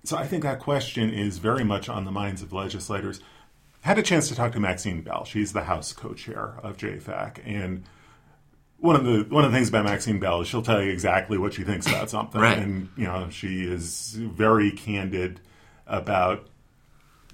So 0.04 0.16
I 0.16 0.26
think 0.26 0.42
that 0.42 0.58
question 0.58 1.10
is 1.10 1.38
very 1.38 1.64
much 1.64 1.88
on 1.88 2.04
the 2.04 2.10
minds 2.10 2.42
of 2.42 2.52
legislators 2.52 3.20
had 3.82 3.98
a 3.98 4.02
chance 4.02 4.28
to 4.28 4.34
talk 4.34 4.52
to 4.52 4.60
Maxine 4.60 5.02
Bell. 5.02 5.24
She's 5.24 5.52
the 5.52 5.64
House 5.64 5.92
co-chair 5.92 6.54
of 6.62 6.76
JFAC, 6.76 7.40
and 7.44 7.84
one 8.78 8.96
of 8.96 9.04
the 9.04 9.26
one 9.28 9.44
of 9.44 9.50
the 9.50 9.56
things 9.56 9.68
about 9.68 9.84
Maxine 9.84 10.18
Bell 10.20 10.40
is 10.40 10.48
she'll 10.48 10.62
tell 10.62 10.82
you 10.82 10.90
exactly 10.90 11.38
what 11.38 11.54
she 11.54 11.64
thinks 11.64 11.86
about 11.86 12.10
something, 12.10 12.40
right. 12.40 12.58
and 12.58 12.88
you 12.96 13.04
know 13.04 13.28
she 13.30 13.64
is 13.64 14.12
very 14.12 14.70
candid 14.70 15.40
about 15.86 16.46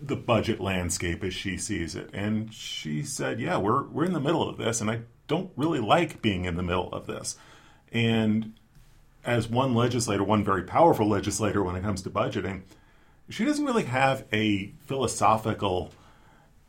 the 0.01 0.17
budget 0.17 0.61
landscape 0.61 1.23
as 1.23 1.35
she 1.35 1.57
sees 1.57 1.95
it. 1.95 2.11
And 2.13 2.53
she 2.53 3.03
said, 3.03 3.41
"Yeah, 3.41 3.59
we're 3.59 3.85
we're 3.85 4.05
in 4.05 4.13
the 4.13 4.21
middle 4.21 4.49
of 4.49 4.57
this, 4.57 4.81
and 4.81 4.91
I 4.91 5.01
don't 5.27 5.51
really 5.57 5.81
like 5.81 6.23
being 6.23 6.45
in 6.45 6.57
the 6.57 6.63
middle 6.63 6.93
of 6.93 7.07
this." 7.07 7.37
And 7.93 8.55
as 9.25 9.49
one 9.49 9.75
legislator, 9.75 10.25
one 10.25 10.45
very 10.45 10.63
powerful 10.63 11.09
legislator 11.09 11.63
when 11.63 11.77
it 11.77 11.83
comes 11.83 12.03
to 12.03 12.11
budgeting, 12.11 12.63
she 13.29 13.45
doesn't 13.45 13.65
really 13.65 13.85
have 13.85 14.25
a 14.33 14.73
philosophical 14.87 15.93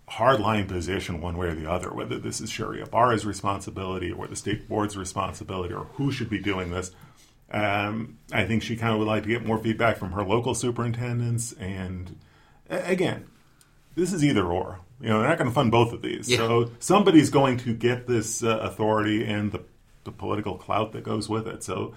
hardline 0.10 0.68
position 0.68 1.20
one 1.20 1.38
way 1.38 1.48
or 1.48 1.56
the 1.56 1.70
other, 1.70 1.92
whether 1.92 2.20
this 2.20 2.40
is 2.40 2.50
Sherri 2.50 2.82
Ybarra's 2.82 3.26
responsibility 3.26 4.12
or 4.12 4.28
the 4.28 4.36
state 4.36 4.70
board's 4.70 4.96
responsibility 4.96 5.74
or 5.74 5.86
who 5.94 6.12
should 6.12 6.30
be 6.30 6.40
doing 6.40 6.70
this. 6.72 6.92
Um, 7.52 8.18
I 8.32 8.46
think 8.46 8.64
she 8.64 8.76
kind 8.76 8.94
of 8.94 9.00
would 9.00 9.08
like 9.08 9.24
to 9.24 9.30
get 9.30 9.46
more 9.46 9.58
feedback 9.58 9.98
from 9.98 10.12
her 10.12 10.24
local 10.24 10.54
superintendents. 10.54 11.54
And 11.54 12.20
again, 12.70 13.28
this 13.96 14.14
is 14.14 14.24
either 14.24 14.46
or. 14.46 14.80
You 15.02 15.10
know, 15.10 15.20
they're 15.20 15.30
not 15.30 15.38
going 15.38 15.50
to 15.50 15.54
fund 15.54 15.72
both 15.72 15.92
of 15.94 16.02
these. 16.02 16.30
Yeah. 16.30 16.38
So 16.38 16.72
somebody's 16.80 17.30
going 17.30 17.58
to 17.58 17.74
get 17.74 18.08
this 18.08 18.44
uh, 18.44 18.60
authority 18.60 19.26
and 19.26 19.52
the, 19.52 19.62
the 20.04 20.12
political 20.12 20.56
clout 20.56 20.94
that 20.94 21.04
goes 21.04 21.28
with 21.28 21.48
it. 21.48 21.64
So 21.64 21.94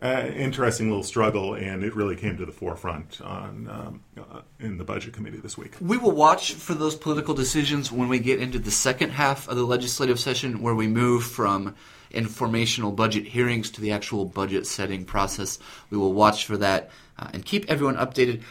uh, 0.00 0.28
interesting 0.34 0.88
little 0.88 1.04
struggle, 1.04 1.54
and 1.54 1.84
it 1.84 1.94
really 1.94 2.16
came 2.16 2.36
to 2.36 2.46
the 2.46 2.52
forefront 2.52 3.20
on 3.20 3.68
um, 3.68 4.02
uh, 4.18 4.40
in 4.58 4.78
the 4.78 4.84
budget 4.84 5.12
committee 5.12 5.38
this 5.38 5.56
week. 5.56 5.76
We 5.80 5.96
will 5.96 6.12
watch 6.12 6.54
for 6.54 6.74
those 6.74 6.96
political 6.96 7.34
decisions 7.34 7.92
when 7.92 8.08
we 8.08 8.18
get 8.18 8.40
into 8.40 8.58
the 8.58 8.70
second 8.70 9.10
half 9.10 9.48
of 9.48 9.56
the 9.56 9.64
legislative 9.64 10.18
session, 10.18 10.60
where 10.60 10.74
we 10.74 10.88
move 10.88 11.24
from 11.24 11.74
informational 12.10 12.92
budget 12.92 13.26
hearings 13.26 13.70
to 13.70 13.80
the 13.80 13.92
actual 13.92 14.24
budget 14.24 14.66
setting 14.66 15.04
process. 15.04 15.58
We 15.90 15.98
will 15.98 16.12
watch 16.12 16.46
for 16.46 16.56
that 16.58 16.90
uh, 17.18 17.30
and 17.32 17.44
keep 17.44 17.70
everyone 17.70 17.96
updated. 17.96 18.42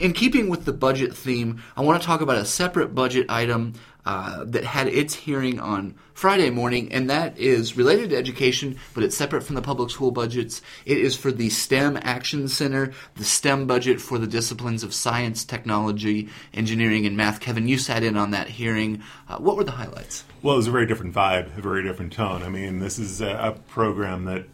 In 0.00 0.12
keeping 0.12 0.48
with 0.48 0.64
the 0.64 0.72
budget 0.72 1.16
theme, 1.16 1.62
I 1.76 1.82
want 1.82 2.00
to 2.00 2.06
talk 2.06 2.20
about 2.20 2.38
a 2.38 2.44
separate 2.44 2.94
budget 2.94 3.26
item 3.28 3.74
uh, 4.06 4.44
that 4.44 4.64
had 4.64 4.86
its 4.86 5.14
hearing 5.14 5.58
on 5.58 5.94
Friday 6.12 6.50
morning, 6.50 6.92
and 6.92 7.08
that 7.08 7.38
is 7.38 7.76
related 7.76 8.10
to 8.10 8.16
education, 8.16 8.78
but 8.92 9.02
it's 9.02 9.16
separate 9.16 9.42
from 9.42 9.56
the 9.56 9.62
public 9.62 9.90
school 9.90 10.10
budgets. 10.10 10.60
It 10.84 10.98
is 10.98 11.16
for 11.16 11.32
the 11.32 11.48
STEM 11.48 11.98
Action 12.02 12.48
Center, 12.48 12.92
the 13.16 13.24
STEM 13.24 13.66
budget 13.66 14.00
for 14.00 14.18
the 14.18 14.26
disciplines 14.26 14.82
of 14.82 14.92
science, 14.92 15.44
technology, 15.44 16.28
engineering, 16.52 17.06
and 17.06 17.16
math. 17.16 17.40
Kevin, 17.40 17.66
you 17.66 17.78
sat 17.78 18.02
in 18.02 18.16
on 18.16 18.30
that 18.32 18.48
hearing. 18.48 19.02
Uh, 19.28 19.38
what 19.38 19.56
were 19.56 19.64
the 19.64 19.72
highlights? 19.72 20.24
Well, 20.42 20.54
it 20.54 20.58
was 20.58 20.66
a 20.66 20.72
very 20.72 20.86
different 20.86 21.14
vibe, 21.14 21.56
a 21.56 21.62
very 21.62 21.82
different 21.82 22.12
tone. 22.12 22.42
I 22.42 22.48
mean, 22.48 22.80
this 22.80 22.98
is 22.98 23.20
a, 23.20 23.58
program 23.68 24.24
that 24.26 24.44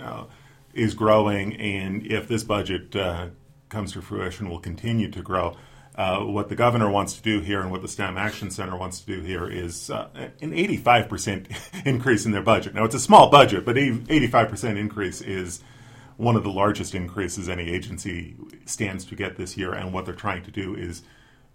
uh, 0.00 0.24
is 0.72 0.94
growing, 0.94 1.54
and 1.56 2.06
if 2.06 2.28
this 2.28 2.44
budget 2.44 2.96
uh, 2.96 3.28
comes 3.68 3.92
to 3.92 4.02
fruition, 4.02 4.48
will 4.48 4.60
continue 4.60 5.10
to 5.10 5.22
grow. 5.22 5.56
Uh, 5.94 6.20
what 6.20 6.50
the 6.50 6.54
governor 6.54 6.90
wants 6.90 7.14
to 7.14 7.22
do 7.22 7.40
here 7.40 7.60
and 7.60 7.70
what 7.70 7.80
the 7.80 7.88
STEM 7.88 8.18
Action 8.18 8.50
Center 8.50 8.76
wants 8.76 9.00
to 9.00 9.06
do 9.06 9.22
here 9.22 9.48
is 9.48 9.88
uh, 9.88 10.08
an 10.42 10.52
85% 10.52 11.46
increase 11.86 12.26
in 12.26 12.32
their 12.32 12.42
budget. 12.42 12.74
Now, 12.74 12.84
it's 12.84 12.94
a 12.94 13.00
small 13.00 13.30
budget, 13.30 13.64
but 13.64 13.76
85% 13.76 14.76
increase 14.76 15.22
is 15.22 15.62
one 16.18 16.36
of 16.36 16.44
the 16.44 16.50
largest 16.50 16.94
increases 16.94 17.48
any 17.48 17.70
agency 17.70 18.36
stands 18.66 19.06
to 19.06 19.16
get 19.16 19.36
this 19.36 19.56
year. 19.56 19.72
And 19.72 19.92
what 19.92 20.04
they're 20.04 20.14
trying 20.14 20.42
to 20.44 20.50
do 20.50 20.74
is 20.74 21.02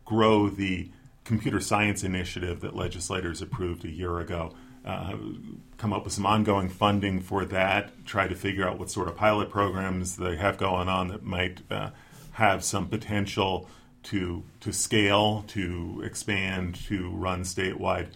grow 0.06 0.50
the 0.50 0.89
computer 1.24 1.60
science 1.60 2.03
initiative 2.03 2.62
that 2.62 2.75
legislators 2.75 3.41
approved 3.41 3.86
a 3.86 3.91
year 3.91 4.20
ago. 4.20 4.53
Come 4.85 5.93
up 5.93 6.03
with 6.03 6.13
some 6.13 6.25
ongoing 6.25 6.69
funding 6.69 7.21
for 7.21 7.43
that, 7.45 8.05
try 8.05 8.27
to 8.27 8.35
figure 8.35 8.67
out 8.67 8.77
what 8.77 8.91
sort 8.91 9.07
of 9.07 9.15
pilot 9.15 9.50
programs 9.50 10.17
they 10.17 10.35
have 10.35 10.57
going 10.57 10.88
on 10.88 11.07
that 11.07 11.23
might 11.23 11.61
uh, 11.71 11.89
have 12.33 12.63
some 12.63 12.88
potential 12.88 13.67
to 14.03 14.43
to 14.59 14.71
scale, 14.71 15.43
to 15.47 16.01
expand, 16.05 16.75
to 16.88 17.09
run 17.09 17.41
statewide. 17.41 18.09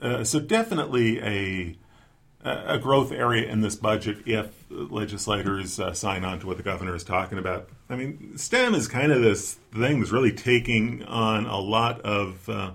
Uh, 0.00 0.24
so 0.24 0.40
definitely 0.40 1.20
a 1.20 1.76
a 2.42 2.78
growth 2.78 3.12
area 3.12 3.50
in 3.50 3.60
this 3.60 3.76
budget 3.76 4.18
if 4.24 4.64
legislators 4.70 5.78
uh, 5.78 5.92
sign 5.92 6.24
on 6.24 6.40
to 6.40 6.46
what 6.46 6.56
the 6.56 6.62
governor 6.62 6.94
is 6.94 7.04
talking 7.04 7.38
about. 7.38 7.68
I 7.90 7.96
mean, 7.96 8.38
STEM 8.38 8.74
is 8.74 8.88
kind 8.88 9.12
of 9.12 9.20
this 9.20 9.54
thing 9.74 10.00
that's 10.00 10.10
really 10.10 10.32
taking 10.32 11.04
on 11.04 11.44
a 11.44 11.58
lot 11.58 12.00
of 12.00 12.48
uh, 12.48 12.70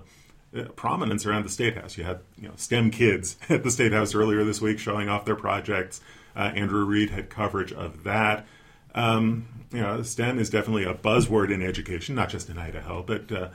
prominence 0.76 1.26
around 1.26 1.44
the 1.44 1.50
state 1.50 1.76
house. 1.76 1.96
You 1.96 2.04
had 2.04 2.20
you 2.40 2.48
know 2.48 2.54
STEM 2.56 2.90
kids 2.90 3.36
at 3.48 3.62
the 3.62 3.70
state 3.70 3.92
house 3.92 4.14
earlier 4.14 4.44
this 4.44 4.60
week 4.60 4.78
showing 4.78 5.08
off 5.08 5.24
their 5.24 5.36
projects. 5.36 6.00
Uh, 6.34 6.52
Andrew 6.54 6.84
Reed 6.84 7.10
had 7.10 7.30
coverage 7.30 7.72
of 7.72 8.04
that. 8.04 8.46
Um, 8.94 9.46
you 9.72 9.80
know, 9.80 10.02
STEM 10.02 10.38
is 10.38 10.50
definitely 10.50 10.84
a 10.84 10.94
buzzword 10.94 11.52
in 11.52 11.62
education, 11.62 12.14
not 12.14 12.28
just 12.28 12.48
in 12.48 12.58
Idaho, 12.58 13.02
but 13.02 13.30
uh, 13.32 13.48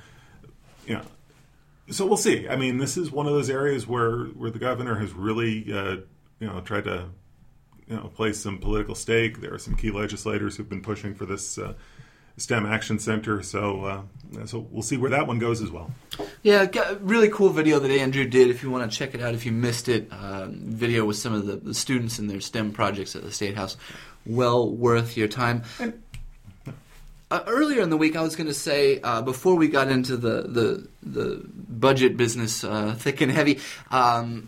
you 0.86 0.96
know. 0.96 1.04
So 1.90 2.06
we'll 2.06 2.18
see. 2.18 2.48
I 2.48 2.56
mean, 2.56 2.78
this 2.78 2.96
is 2.96 3.12
one 3.12 3.26
of 3.26 3.34
those 3.34 3.50
areas 3.50 3.88
where 3.88 4.26
where 4.26 4.52
the 4.52 4.60
governor 4.60 4.96
has 4.96 5.14
really, 5.14 5.72
uh, 5.74 5.98
you 6.40 6.48
know, 6.48 6.62
tried 6.62 6.86
to, 6.86 7.10
you 7.88 7.96
know, 7.96 8.08
place 8.16 8.40
some 8.40 8.60
political 8.60 8.96
stake. 8.96 9.42
There 9.42 9.54
are 9.54 9.60
some 9.60 9.76
key 9.76 9.92
legislators 9.92 10.56
who've 10.56 10.70
been 10.70 10.82
pushing 10.82 11.14
for 11.16 11.26
this 11.26 11.58
uh, 11.58 11.74
STEM 12.42 12.66
Action 12.66 13.00
Center. 13.00 13.44
So, 13.44 13.86
uh, 13.86 14.46
so 14.46 14.68
we'll 14.72 14.82
see 14.82 14.98
where 14.98 15.12
that 15.12 15.28
one 15.28 15.40
goes 15.40 15.62
as 15.62 15.70
well. 15.70 15.92
Yeah, 16.44 16.68
really 17.02 17.30
cool 17.30 17.50
video 17.50 17.80
that 17.80 17.92
Andrew 17.92 18.26
did. 18.26 18.50
If 18.50 18.64
you 18.64 18.72
want 18.72 18.90
to 18.90 18.98
check 18.98 19.14
it 19.14 19.22
out, 19.22 19.34
if 19.34 19.46
you 19.46 19.52
missed 19.52 19.88
it, 19.88 20.12
uh, 20.12 20.48
video 20.50 21.06
with 21.06 21.18
some 21.18 21.34
of 21.34 21.46
the, 21.46 21.58
the 21.58 21.74
students 21.74 22.20
and 22.20 22.30
their 22.30 22.42
STEM 22.42 22.72
projects 22.72 23.16
at 23.16 23.24
the 23.24 23.32
State 23.32 23.56
House 23.56 23.78
well 24.26 24.70
worth 24.70 25.18
your 25.18 25.28
time. 25.28 25.64
Uh, 27.32 27.44
earlier 27.48 27.82
in 27.82 27.90
the 27.90 27.98
week, 27.98 28.16
I 28.16 28.22
was 28.22 28.36
going 28.36 28.48
to 28.48 28.54
say 28.54 29.00
uh, 29.02 29.22
before 29.22 29.56
we 29.56 29.68
got 29.70 29.88
into 29.88 30.18
the 30.18 30.42
the, 30.44 30.88
the 31.02 31.46
budget 31.48 32.18
business 32.18 32.64
uh, 32.64 32.94
thick 32.98 33.22
and 33.22 33.32
heavy. 33.32 33.60
Um, 33.90 34.48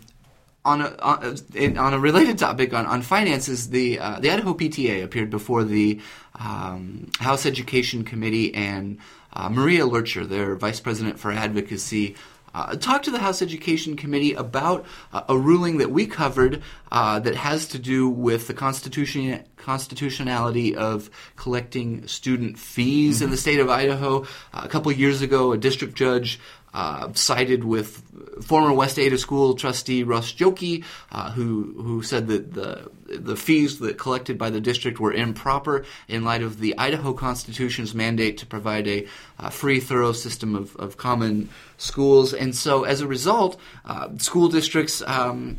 on 0.66 0.80
a, 0.80 0.96
on 1.02 1.36
a, 1.54 1.76
on 1.76 1.92
a 1.92 1.98
related 1.98 2.38
topic 2.46 2.72
on, 2.72 2.86
on 2.86 3.02
finances, 3.02 3.70
the 3.70 3.98
uh, 3.98 4.20
the 4.20 4.30
Idaho 4.30 4.54
PTA 4.54 5.04
appeared 5.04 5.30
before 5.30 5.64
the 5.64 6.00
um, 6.36 7.10
House 7.20 7.46
Education 7.46 8.04
Committee, 8.04 8.54
and 8.54 8.98
uh, 9.32 9.48
Maria 9.48 9.86
Lurcher, 9.86 10.26
their 10.26 10.54
vice 10.56 10.80
president 10.80 11.18
for 11.18 11.32
advocacy, 11.32 12.16
uh, 12.54 12.76
talk 12.76 13.02
to 13.02 13.10
the 13.10 13.18
House 13.18 13.42
Education 13.42 13.96
Committee 13.96 14.32
about 14.32 14.86
uh, 15.12 15.22
a 15.28 15.36
ruling 15.36 15.78
that 15.78 15.90
we 15.90 16.06
covered 16.06 16.62
uh, 16.92 17.18
that 17.18 17.34
has 17.34 17.66
to 17.68 17.78
do 17.80 18.08
with 18.08 18.46
the 18.46 18.54
constitution 18.54 19.42
constitutionality 19.56 20.76
of 20.76 21.10
collecting 21.34 22.06
student 22.06 22.58
fees 22.58 23.16
mm-hmm. 23.16 23.24
in 23.24 23.30
the 23.30 23.36
state 23.36 23.58
of 23.58 23.68
Idaho. 23.68 24.22
Uh, 24.52 24.60
a 24.62 24.68
couple 24.68 24.92
years 24.92 25.20
ago, 25.20 25.50
a 25.50 25.58
district 25.58 25.94
judge 25.94 26.38
uh, 26.74 27.12
sided 27.14 27.64
with 27.64 28.02
former 28.42 28.72
West 28.72 28.98
Ada 28.98 29.16
School 29.16 29.54
trustee 29.54 30.02
Russ 30.02 30.32
Joki, 30.32 30.84
uh, 31.12 31.30
who 31.30 31.74
who 31.80 32.02
said 32.02 32.26
that 32.26 32.52
the 32.52 32.90
the 33.06 33.36
fees 33.36 33.78
that 33.78 33.96
collected 33.96 34.36
by 34.36 34.50
the 34.50 34.60
district 34.60 34.98
were 34.98 35.12
improper 35.12 35.84
in 36.08 36.24
light 36.24 36.42
of 36.42 36.58
the 36.58 36.76
Idaho 36.76 37.12
Constitution's 37.12 37.94
mandate 37.94 38.38
to 38.38 38.46
provide 38.46 38.88
a 38.88 39.06
uh, 39.38 39.50
free, 39.50 39.78
thorough 39.80 40.12
system 40.12 40.54
of, 40.54 40.74
of 40.76 40.96
common 40.96 41.48
schools, 41.78 42.34
and 42.34 42.54
so 42.54 42.84
as 42.84 43.00
a 43.00 43.06
result, 43.06 43.58
uh, 43.84 44.08
school 44.18 44.48
districts. 44.48 45.02
Um, 45.06 45.58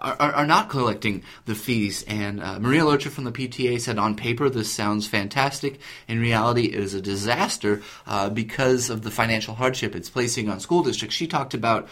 are, 0.00 0.32
are, 0.32 0.46
not 0.46 0.68
collecting 0.68 1.22
the 1.46 1.54
fees. 1.54 2.02
And 2.06 2.42
uh, 2.42 2.58
Maria 2.58 2.84
Lurcher 2.84 3.10
from 3.10 3.24
the 3.24 3.32
PTA 3.32 3.80
said, 3.80 3.98
on 3.98 4.16
paper, 4.16 4.48
this 4.48 4.70
sounds 4.70 5.06
fantastic. 5.06 5.80
In 6.08 6.20
reality, 6.20 6.66
it 6.66 6.74
is 6.74 6.94
a 6.94 7.00
disaster 7.00 7.82
uh, 8.06 8.30
because 8.30 8.90
of 8.90 9.02
the 9.02 9.10
financial 9.10 9.54
hardship 9.54 9.94
it's 9.94 10.10
placing 10.10 10.48
on 10.48 10.60
school 10.60 10.82
districts. 10.82 11.16
She 11.16 11.26
talked 11.26 11.54
about 11.54 11.88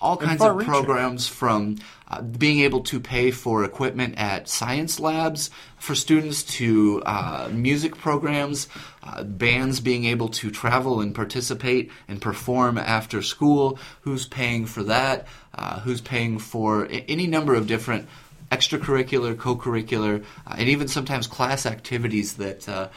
all 0.00 0.16
kinds 0.16 0.42
of 0.42 0.58
programs 0.60 1.26
from 1.26 1.78
being 2.20 2.60
able 2.60 2.80
to 2.80 3.00
pay 3.00 3.30
for 3.30 3.64
equipment 3.64 4.14
at 4.16 4.48
science 4.48 5.00
labs 5.00 5.50
for 5.78 5.94
students 5.94 6.42
to 6.42 7.02
uh, 7.04 7.48
music 7.52 7.96
programs, 7.96 8.68
uh, 9.02 9.22
bands 9.22 9.80
being 9.80 10.04
able 10.04 10.28
to 10.28 10.50
travel 10.50 11.00
and 11.00 11.14
participate 11.14 11.90
and 12.08 12.20
perform 12.20 12.78
after 12.78 13.22
school. 13.22 13.78
Who's 14.02 14.26
paying 14.26 14.66
for 14.66 14.82
that? 14.84 15.26
Uh, 15.54 15.80
who's 15.80 16.00
paying 16.00 16.38
for 16.38 16.88
any 16.90 17.26
number 17.26 17.54
of 17.54 17.66
different 17.66 18.08
extracurricular, 18.50 19.36
co-curricular, 19.36 20.24
uh, 20.46 20.54
and 20.58 20.68
even 20.68 20.88
sometimes 20.88 21.26
class 21.26 21.66
activities 21.66 22.34
that 22.34 22.68
uh, 22.68 22.88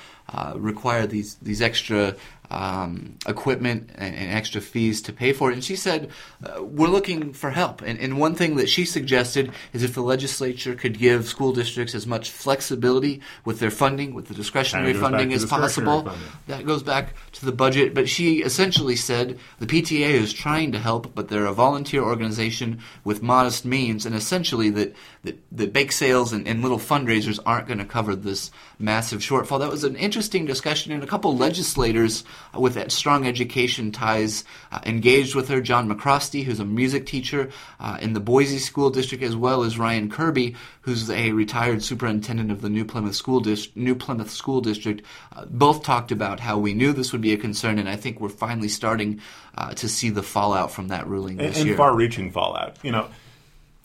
require 0.55 1.07
these 1.07 1.35
these 1.35 1.61
extra 1.61 2.15
um, 2.49 3.17
equipment 3.27 3.89
and, 3.95 4.15
and, 4.15 4.31
extra 4.31 4.61
fees 4.61 5.01
to 5.01 5.13
pay 5.13 5.33
for 5.33 5.51
it. 5.51 5.55
And 5.55 5.63
she 5.63 5.75
said, 5.75 6.11
uh, 6.43 6.63
We're 6.63 6.87
looking 6.87 7.33
for 7.33 7.49
help. 7.49 7.81
And, 7.81 7.99
and, 7.99 8.17
one 8.17 8.35
thing 8.35 8.55
that 8.55 8.69
she 8.69 8.85
suggested 8.85 9.51
is 9.73 9.83
if 9.83 9.93
the 9.93 10.01
legislature 10.01 10.73
could 10.73 10.97
give 10.97 11.27
school 11.27 11.51
districts 11.51 11.93
as 11.93 12.07
much 12.07 12.31
flexibility 12.31 13.21
with 13.43 13.59
their 13.59 13.69
funding, 13.69 14.13
with 14.13 14.27
the 14.27 14.33
discretionary 14.33 14.93
funding 14.93 15.33
as 15.33 15.45
possible. 15.45 16.03
Funding. 16.03 16.21
That 16.47 16.65
goes 16.65 16.83
back 16.83 17.13
to 17.33 17.45
the 17.45 17.51
budget. 17.51 17.93
But 17.93 18.07
she 18.07 18.41
essentially 18.41 18.95
said 18.95 19.37
the 19.59 19.67
PTA 19.67 20.11
is 20.11 20.31
trying 20.31 20.71
to 20.71 20.79
help, 20.79 21.13
but 21.13 21.27
they're 21.27 21.45
a 21.45 21.53
volunteer 21.53 22.01
organization 22.01 22.79
with 23.03 23.21
modest 23.21 23.65
means, 23.65 24.05
and 24.05 24.15
essentially 24.15 24.69
that, 24.69 24.95
that, 25.23 25.37
that 25.51 25.73
bake 25.73 25.91
sales 25.91 26.31
and, 26.31 26.47
and 26.47 26.61
little 26.61 26.79
fundraisers 26.79 27.39
aren't 27.45 27.67
going 27.67 27.79
to 27.79 27.85
cover 27.85 28.15
this 28.15 28.51
massive 28.79 29.19
shortfall. 29.19 29.59
That 29.59 29.69
was 29.69 29.83
an 29.83 29.95
interesting 29.97 30.45
discussion, 30.45 30.93
and 30.93 31.03
a 31.03 31.07
couple 31.07 31.35
legislators 31.35 32.23
with 32.57 32.73
that 32.75 32.91
strong 32.91 33.27
education 33.27 33.91
ties 33.91 34.43
uh, 34.71 34.79
engaged 34.85 35.35
with 35.35 35.49
her. 35.49 35.61
John 35.61 35.89
McCrostie, 35.89 36.43
who's 36.43 36.59
a 36.59 36.65
music 36.65 37.05
teacher 37.05 37.49
uh, 37.79 37.97
in 38.01 38.13
the 38.13 38.19
Boise 38.19 38.59
School 38.59 38.89
District, 38.89 39.23
as 39.23 39.35
well 39.35 39.63
as 39.63 39.77
Ryan 39.77 40.09
Kerby, 40.09 40.55
who's 40.81 41.09
a 41.09 41.31
retired 41.31 41.83
superintendent 41.83 42.51
of 42.51 42.61
the 42.61 42.69
New 42.69 42.85
Plymouth 42.85 43.15
School, 43.15 43.39
Dis- 43.39 43.69
New 43.75 43.95
Plymouth 43.95 44.31
School 44.31 44.61
District. 44.61 45.01
Uh, 45.35 45.45
both 45.45 45.83
talked 45.83 46.11
about 46.11 46.39
how 46.39 46.57
we 46.57 46.73
knew 46.73 46.93
this 46.93 47.11
would 47.11 47.21
be 47.21 47.33
a 47.33 47.37
concern, 47.37 47.79
and 47.79 47.89
I 47.89 47.95
think 47.95 48.19
we're 48.19 48.29
finally 48.29 48.69
starting 48.69 49.21
uh, 49.55 49.73
to 49.75 49.89
see 49.89 50.09
the 50.09 50.23
fallout 50.23 50.71
from 50.71 50.89
that 50.89 51.07
ruling 51.07 51.37
this 51.37 51.47
and, 51.47 51.57
and 51.57 51.67
year. 51.67 51.77
far-reaching 51.77 52.31
fallout. 52.31 52.77
You 52.83 52.91
know 52.91 53.09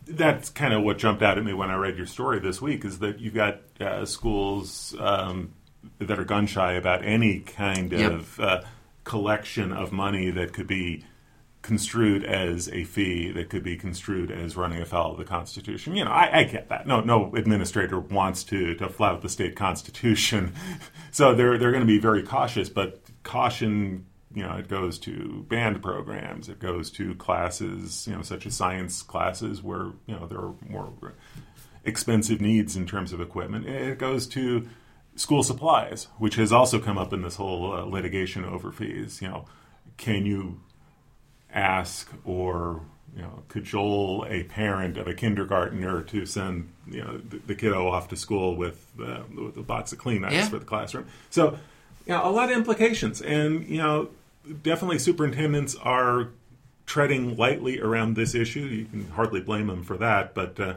that's 0.06 0.50
kind 0.50 0.74
of 0.74 0.82
what 0.82 0.98
jumped 0.98 1.22
out 1.22 1.38
at 1.38 1.44
me 1.44 1.52
when 1.52 1.70
I 1.70 1.76
read 1.76 1.96
your 1.96 2.06
story 2.06 2.40
this 2.40 2.60
week 2.60 2.84
is 2.84 2.98
that 3.00 3.20
you've 3.20 3.34
got 3.34 3.60
uh, 3.80 4.04
schools 4.04 4.94
um, 4.98 5.52
that 5.98 6.18
are 6.18 6.24
gun 6.24 6.46
shy 6.46 6.72
about 6.72 7.04
any 7.04 7.40
kind 7.40 7.92
Yep. 7.92 8.12
of 8.12 8.40
uh, 8.40 8.62
collection 9.04 9.72
of 9.72 9.92
money 9.92 10.30
that 10.30 10.52
could 10.52 10.66
be 10.66 11.04
construed 11.62 12.24
as 12.24 12.68
a 12.70 12.82
fee, 12.84 13.30
that 13.30 13.48
could 13.48 13.62
be 13.62 13.76
construed 13.76 14.30
as 14.32 14.56
running 14.56 14.80
afoul 14.82 15.12
of 15.12 15.18
the 15.18 15.24
Constitution. 15.24 15.94
You 15.94 16.04
know, 16.04 16.10
I, 16.10 16.40
I 16.40 16.44
get 16.44 16.68
that. 16.70 16.86
No, 16.86 17.00
no 17.00 17.32
administrator 17.36 18.00
wants 18.00 18.42
to 18.44 18.74
to 18.74 18.88
flout 18.88 19.22
the 19.22 19.28
state 19.28 19.54
constitution, 19.56 20.54
so 21.12 21.34
they're 21.34 21.58
they're 21.58 21.70
going 21.70 21.82
to 21.82 21.86
be 21.86 21.98
very 21.98 22.22
cautious. 22.22 22.68
But 22.68 23.00
caution 23.22 24.06
you 24.34 24.42
know, 24.42 24.54
it 24.56 24.68
goes 24.68 24.98
to 25.00 25.44
band 25.48 25.82
programs, 25.82 26.48
it 26.48 26.58
goes 26.58 26.90
to 26.92 27.14
classes, 27.16 28.06
you 28.08 28.14
know, 28.14 28.22
such 28.22 28.46
as 28.46 28.54
science 28.54 29.02
classes 29.02 29.62
where, 29.62 29.92
you 30.06 30.14
know, 30.14 30.26
there 30.26 30.38
are 30.38 30.54
more 30.68 30.92
expensive 31.84 32.40
needs 32.40 32.76
in 32.76 32.86
terms 32.86 33.12
of 33.12 33.20
equipment. 33.20 33.66
It 33.66 33.98
goes 33.98 34.26
to 34.28 34.68
school 35.16 35.42
supplies, 35.42 36.08
which 36.18 36.36
has 36.36 36.52
also 36.52 36.78
come 36.78 36.98
up 36.98 37.12
in 37.12 37.22
this 37.22 37.36
whole 37.36 37.72
uh, 37.72 37.84
litigation 37.84 38.44
over 38.44 38.72
fees. 38.72 39.20
You 39.20 39.28
know, 39.28 39.44
can 39.96 40.26
you 40.26 40.60
ask 41.52 42.10
or 42.24 42.80
you 43.14 43.22
know 43.22 43.42
cajole 43.48 44.24
a 44.28 44.44
parent 44.44 44.96
of 44.96 45.06
a 45.06 45.14
kindergartner 45.14 46.02
to 46.02 46.24
send 46.24 46.72
you 46.90 47.02
know 47.04 47.18
the, 47.18 47.38
the 47.46 47.54
kiddo 47.54 47.88
off 47.88 48.08
to 48.08 48.16
school 48.16 48.56
with, 48.56 48.86
uh, 49.02 49.20
with 49.36 49.56
a 49.56 49.62
box 49.62 49.92
of 49.92 49.98
Kleenex 49.98 50.32
Yeah. 50.32 50.48
for 50.48 50.58
the 50.58 50.64
classroom? 50.64 51.06
So, 51.30 51.58
you 52.06 52.14
know, 52.14 52.26
a 52.26 52.30
lot 52.30 52.50
of 52.50 52.56
implications, 52.56 53.20
and 53.20 53.66
you 53.68 53.78
know, 53.78 54.08
definitely 54.62 54.98
superintendents 54.98 55.74
are 55.76 56.28
treading 56.86 57.36
lightly 57.36 57.80
around 57.80 58.16
this 58.16 58.34
issue. 58.34 58.60
You 58.60 58.84
can 58.86 59.08
hardly 59.10 59.40
blame 59.40 59.66
them 59.66 59.82
for 59.82 59.96
that, 59.98 60.34
but. 60.34 60.58
Uh, 60.58 60.74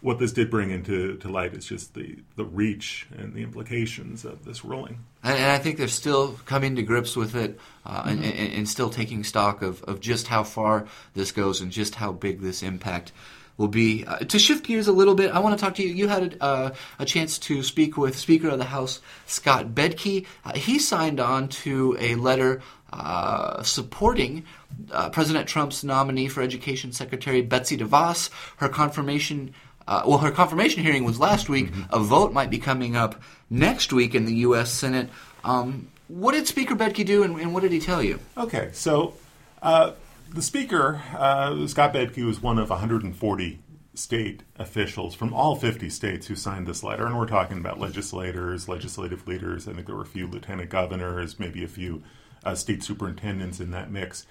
what 0.00 0.18
this 0.18 0.32
did 0.32 0.50
bring 0.50 0.70
into 0.70 1.16
to 1.16 1.28
light 1.28 1.54
is 1.54 1.66
just 1.66 1.94
the, 1.94 2.18
the 2.36 2.44
reach 2.44 3.06
and 3.16 3.34
the 3.34 3.42
implications 3.42 4.24
of 4.24 4.44
this 4.44 4.64
ruling. 4.64 5.04
And, 5.24 5.36
and 5.36 5.50
I 5.50 5.58
think 5.58 5.76
they're 5.76 5.88
still 5.88 6.38
coming 6.44 6.76
to 6.76 6.82
grips 6.82 7.16
with 7.16 7.34
it 7.34 7.58
uh, 7.84 8.04
and, 8.06 8.24
and, 8.24 8.52
and 8.52 8.68
still 8.68 8.90
taking 8.90 9.24
stock 9.24 9.60
of, 9.60 9.82
of 9.84 10.00
just 10.00 10.28
how 10.28 10.44
far 10.44 10.86
this 11.14 11.32
goes 11.32 11.60
and 11.60 11.72
just 11.72 11.96
how 11.96 12.12
big 12.12 12.40
this 12.40 12.62
impact 12.62 13.12
will 13.56 13.68
be. 13.68 14.04
Uh, 14.06 14.18
to 14.18 14.38
shift 14.38 14.64
gears 14.64 14.86
a 14.86 14.92
little 14.92 15.16
bit, 15.16 15.32
I 15.32 15.40
want 15.40 15.58
to 15.58 15.64
talk 15.64 15.74
to 15.74 15.82
you. 15.82 15.92
You 15.92 16.06
had 16.06 16.34
a, 16.34 16.42
uh, 16.42 16.74
a 17.00 17.04
chance 17.04 17.38
to 17.40 17.64
speak 17.64 17.96
with 17.96 18.16
Speaker 18.16 18.48
of 18.48 18.58
the 18.58 18.66
House 18.66 19.00
Scott 19.26 19.74
Bedke. 19.74 20.26
Uh, 20.44 20.52
he 20.54 20.78
signed 20.78 21.18
on 21.18 21.48
to 21.48 21.96
a 21.98 22.14
letter 22.14 22.62
uh, 22.92 23.62
supporting 23.64 24.44
uh, 24.92 25.10
President 25.10 25.48
Trump's 25.48 25.82
nominee 25.82 26.28
for 26.28 26.40
Education 26.40 26.92
Secretary 26.92 27.42
Betsy 27.42 27.76
DeVos. 27.76 28.30
Her 28.58 28.68
confirmation. 28.68 29.54
Uh, 29.88 30.02
well, 30.06 30.18
her 30.18 30.30
confirmation 30.30 30.82
hearing 30.82 31.02
was 31.04 31.18
last 31.18 31.48
week. 31.48 31.72
A 31.88 31.98
vote 31.98 32.34
might 32.34 32.50
be 32.50 32.58
coming 32.58 32.94
up 32.94 33.20
next 33.48 33.90
week 33.90 34.14
in 34.14 34.26
the 34.26 34.34
U.S. 34.34 34.70
Senate. 34.70 35.08
Um, 35.44 35.88
what 36.08 36.32
did 36.32 36.46
Speaker 36.46 36.76
Bedke 36.76 37.06
do, 37.06 37.22
and, 37.22 37.40
and 37.40 37.54
what 37.54 37.62
did 37.62 37.72
he 37.72 37.80
tell 37.80 38.02
you? 38.02 38.20
Okay, 38.36 38.68
so 38.72 39.14
uh, 39.62 39.92
the 40.34 40.42
Speaker, 40.42 41.00
uh, 41.16 41.66
Scott 41.66 41.94
Bedke, 41.94 42.22
was 42.26 42.42
one 42.42 42.58
of 42.58 42.68
140 42.68 43.60
state 43.94 44.42
officials 44.56 45.14
from 45.14 45.32
all 45.32 45.56
50 45.56 45.88
states 45.88 46.26
who 46.26 46.36
signed 46.36 46.66
this 46.66 46.84
letter. 46.84 47.06
And 47.06 47.18
we're 47.18 47.26
talking 47.26 47.56
about 47.56 47.80
legislators, 47.80 48.68
legislative 48.68 49.26
leaders. 49.26 49.66
I 49.66 49.72
think 49.72 49.86
there 49.86 49.96
were 49.96 50.02
a 50.02 50.06
few 50.06 50.26
lieutenant 50.26 50.68
governors, 50.68 51.40
maybe 51.40 51.64
a 51.64 51.68
few 51.68 52.02
uh, 52.44 52.54
state 52.54 52.84
superintendents 52.84 53.58
in 53.58 53.70
that 53.70 53.90
mix, 53.90 54.26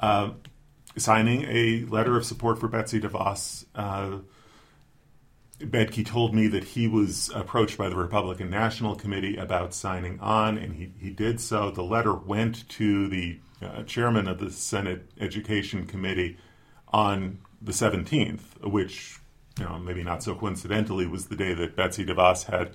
uh, 0.00 0.30
signing 0.96 1.44
a 1.44 1.84
letter 1.84 2.16
of 2.16 2.24
support 2.24 2.58
for 2.58 2.66
Betsy 2.66 3.00
DeVos. 3.00 3.64
Bedke 5.60 6.06
told 6.06 6.34
me 6.34 6.46
that 6.48 6.62
he 6.62 6.86
was 6.86 7.30
approached 7.34 7.76
by 7.76 7.88
the 7.88 7.96
Republican 7.96 8.48
National 8.48 8.94
Committee 8.94 9.36
about 9.36 9.74
signing 9.74 10.20
on, 10.20 10.56
and 10.56 10.74
he, 10.74 10.92
he 11.00 11.10
did 11.10 11.40
so. 11.40 11.70
The 11.70 11.82
letter 11.82 12.14
went 12.14 12.68
to 12.70 13.08
the 13.08 13.40
uh, 13.60 13.82
chairman 13.82 14.28
of 14.28 14.38
the 14.38 14.50
Senate 14.50 15.10
Education 15.20 15.86
Committee 15.86 16.36
on 16.92 17.38
the 17.60 17.72
17th, 17.72 18.64
which, 18.70 19.18
you 19.58 19.64
know, 19.64 19.78
maybe 19.80 20.04
not 20.04 20.22
so 20.22 20.34
coincidentally, 20.34 21.06
was 21.06 21.26
the 21.26 21.36
day 21.36 21.54
that 21.54 21.74
Betsy 21.74 22.06
DeVos 22.06 22.44
had 22.44 22.70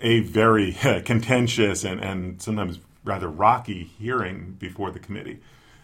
a 0.00 0.20
very 0.20 0.72
contentious 1.04 1.84
and, 1.84 2.02
and 2.02 2.42
sometimes 2.42 2.80
rather 3.04 3.28
rocky 3.28 3.84
hearing 3.84 4.56
before 4.58 4.90
the 4.90 4.98
committee. 4.98 5.38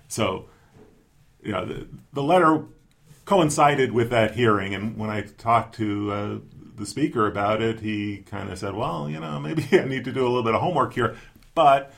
So, 0.09 0.47
you 1.42 1.53
know, 1.53 1.64
the, 1.64 1.88
the 2.12 2.23
letter 2.23 2.64
coincided 3.25 3.93
with 3.93 4.11
that 4.11 4.35
hearing. 4.35 4.75
And 4.75 4.97
when 4.97 5.11
I 5.11 5.23
talked 5.23 5.75
to 5.77 6.13
uh, 6.13 6.39
the 6.77 6.87
speaker 6.87 7.27
about 7.27 7.63
it, 7.63 7.81
he 7.81 8.19
kind 8.19 8.51
of 8.51 8.59
said, 8.59 8.75
well, 8.75 9.09
you 9.09 9.21
know, 9.21 9.39
maybe 9.41 9.67
I 9.73 9.85
need 9.85 10.05
to 10.05 10.13
do 10.13 10.23
a 10.23 10.29
little 10.29 10.43
bit 10.43 10.55
of 10.55 10.61
homework 10.61 10.95
here. 10.95 11.17
But 11.55 11.93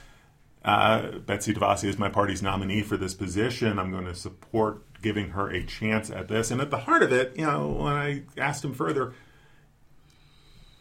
uh, 0.64 1.18
Betsy 1.18 1.54
DeVos 1.54 1.84
is 1.84 1.98
my 1.98 2.08
party's 2.08 2.42
nominee 2.42 2.82
for 2.82 2.96
this 2.96 3.14
position. 3.14 3.78
I'm 3.78 3.90
going 3.90 4.04
to 4.06 4.14
support 4.14 4.82
giving 5.02 5.30
her 5.30 5.48
a 5.48 5.64
chance 5.64 6.10
at 6.10 6.28
this. 6.28 6.50
And 6.50 6.60
at 6.60 6.70
the 6.70 6.78
heart 6.78 7.02
of 7.02 7.12
it, 7.12 7.34
you 7.36 7.46
know, 7.46 7.68
when 7.68 7.92
I 7.92 8.22
asked 8.36 8.64
him 8.64 8.74
further, 8.74 9.12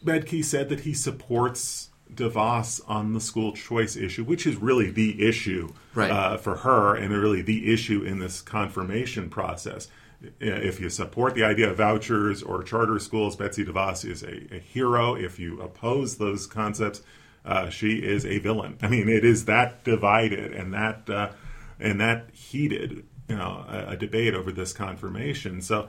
Bedke 0.04 0.44
said 0.44 0.70
that 0.70 0.82
he 0.82 0.94
supports 0.94 1.90
DeVos 2.14 2.82
on 2.88 3.14
the 3.14 3.20
school 3.22 3.54
choice 3.54 3.96
issue, 3.96 4.24
which 4.24 4.46
is 4.46 4.56
really 4.56 4.92
the 4.92 5.28
issue 5.28 5.74
Right. 5.94 6.12
uh, 6.12 6.38
for 6.38 6.58
her 6.58 6.96
and 6.96 7.12
really 7.12 7.42
the 7.42 7.74
issue 7.74 8.04
in 8.04 8.20
this 8.20 8.42
confirmation 8.42 9.30
process. 9.30 9.88
If 10.40 10.80
you 10.80 10.90
support 10.90 11.36
the 11.36 11.44
idea 11.44 11.70
of 11.70 11.78
vouchers 11.78 12.42
or 12.42 12.64
charter 12.64 13.00
schools, 13.00 13.36
Betsy 13.36 13.66
DeVos 13.66 14.10
is 14.10 14.24
a, 14.24 14.56
a 14.56 14.60
hero. 14.60 15.16
If 15.16 15.40
you 15.40 15.62
oppose 15.62 16.18
those 16.18 16.48
concepts, 16.48 17.02
uh, 17.46 17.70
she 17.70 17.98
is 17.98 18.26
a 18.26 18.40
villain. 18.40 18.78
I 18.82 18.88
mean, 18.88 19.08
it 19.08 19.24
is 19.24 19.46
that 19.46 19.84
divided 19.84 20.54
and 20.54 20.74
that 20.74 21.10
uh, 21.10 21.32
and 21.80 22.00
that 22.02 22.30
heated, 22.32 23.06
you 23.28 23.36
know, 23.36 23.66
a, 23.68 23.92
a 23.92 23.98
debate 23.98 24.34
over 24.34 24.52
this 24.52 24.74
confirmation. 24.74 25.62
So, 25.62 25.88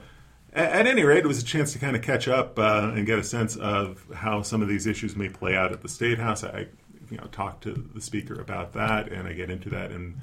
at, 0.53 0.71
at 0.71 0.87
any 0.87 1.03
rate, 1.03 1.23
it 1.23 1.27
was 1.27 1.41
a 1.41 1.45
chance 1.45 1.73
to 1.73 1.79
kind 1.79 1.95
of 1.95 2.01
catch 2.01 2.27
up 2.27 2.59
uh, 2.59 2.91
and 2.93 3.05
get 3.05 3.17
a 3.17 3.23
sense 3.23 3.55
of 3.55 4.05
how 4.13 4.41
some 4.41 4.61
of 4.61 4.67
these 4.67 4.85
issues 4.85 5.15
may 5.15 5.29
play 5.29 5.55
out 5.55 5.71
at 5.71 5.81
the 5.81 5.89
state 5.89 6.19
house. 6.19 6.43
I, 6.43 6.67
you 7.09 7.17
know, 7.17 7.27
talked 7.31 7.63
to 7.63 7.73
the 7.73 8.01
speaker 8.01 8.39
about 8.39 8.73
that, 8.73 9.11
and 9.11 9.27
I 9.27 9.33
get 9.33 9.49
into 9.49 9.69
that 9.69 9.91
in 9.91 10.19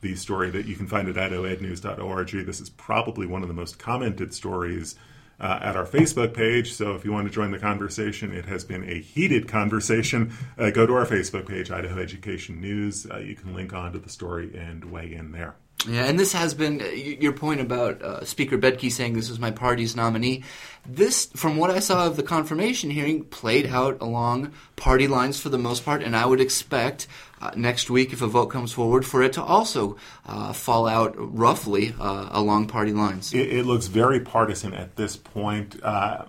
the 0.00 0.14
story 0.14 0.50
that 0.50 0.66
you 0.66 0.76
can 0.76 0.86
find 0.86 1.08
at 1.08 1.16
idahoednews.org. 1.16 2.46
This 2.46 2.60
is 2.60 2.70
probably 2.70 3.26
one 3.26 3.42
of 3.42 3.48
the 3.48 3.54
most 3.54 3.78
commented 3.78 4.34
stories 4.34 4.96
uh, 5.40 5.58
at 5.60 5.76
our 5.76 5.86
Facebook 5.86 6.34
page. 6.34 6.72
So 6.72 6.94
if 6.94 7.04
you 7.04 7.12
want 7.12 7.26
to 7.28 7.32
join 7.32 7.50
the 7.50 7.58
conversation, 7.58 8.32
it 8.32 8.46
has 8.46 8.64
been 8.64 8.88
a 8.88 9.00
heated 9.00 9.48
conversation. 9.48 10.32
Uh, 10.58 10.70
go 10.70 10.86
to 10.86 10.94
our 10.94 11.06
Facebook 11.06 11.46
page, 11.46 11.70
Idaho 11.70 12.00
Education 12.00 12.60
News. 12.60 13.06
Uh, 13.10 13.18
you 13.18 13.34
can 13.34 13.54
link 13.54 13.72
onto 13.72 13.98
the 13.98 14.08
story 14.08 14.56
and 14.56 14.84
weigh 14.90 15.12
in 15.12 15.32
there. 15.32 15.56
Yeah, 15.86 16.04
and 16.06 16.18
this 16.18 16.32
has 16.32 16.54
been 16.54 16.80
uh, 16.80 16.86
your 16.86 17.32
point 17.32 17.60
about 17.60 18.02
uh, 18.02 18.24
Speaker 18.24 18.56
Bedke 18.56 18.90
saying 18.90 19.12
this 19.12 19.30
is 19.30 19.38
my 19.38 19.50
party's 19.50 19.94
nominee. 19.94 20.42
This, 20.86 21.26
from 21.36 21.56
what 21.56 21.70
I 21.70 21.80
saw 21.80 22.06
of 22.06 22.16
the 22.16 22.22
confirmation 22.22 22.90
hearing, 22.90 23.24
played 23.24 23.66
out 23.66 24.00
along 24.00 24.52
party 24.76 25.06
lines 25.06 25.38
for 25.38 25.48
the 25.48 25.58
most 25.58 25.84
part, 25.84 26.02
and 26.02 26.16
I 26.16 26.24
would 26.24 26.40
expect 26.40 27.06
uh, 27.40 27.50
next 27.54 27.90
week, 27.90 28.12
if 28.12 28.22
a 28.22 28.26
vote 28.26 28.46
comes 28.46 28.72
forward, 28.72 29.04
for 29.04 29.22
it 29.22 29.34
to 29.34 29.42
also 29.42 29.96
uh, 30.24 30.52
fall 30.52 30.88
out 30.88 31.14
roughly 31.16 31.94
uh, 32.00 32.30
along 32.32 32.68
party 32.68 32.92
lines. 32.92 33.34
It, 33.34 33.52
it 33.52 33.66
looks 33.66 33.86
very 33.86 34.20
partisan 34.20 34.72
at 34.72 34.96
this 34.96 35.16
point. 35.16 35.80
Uh, 35.82 36.24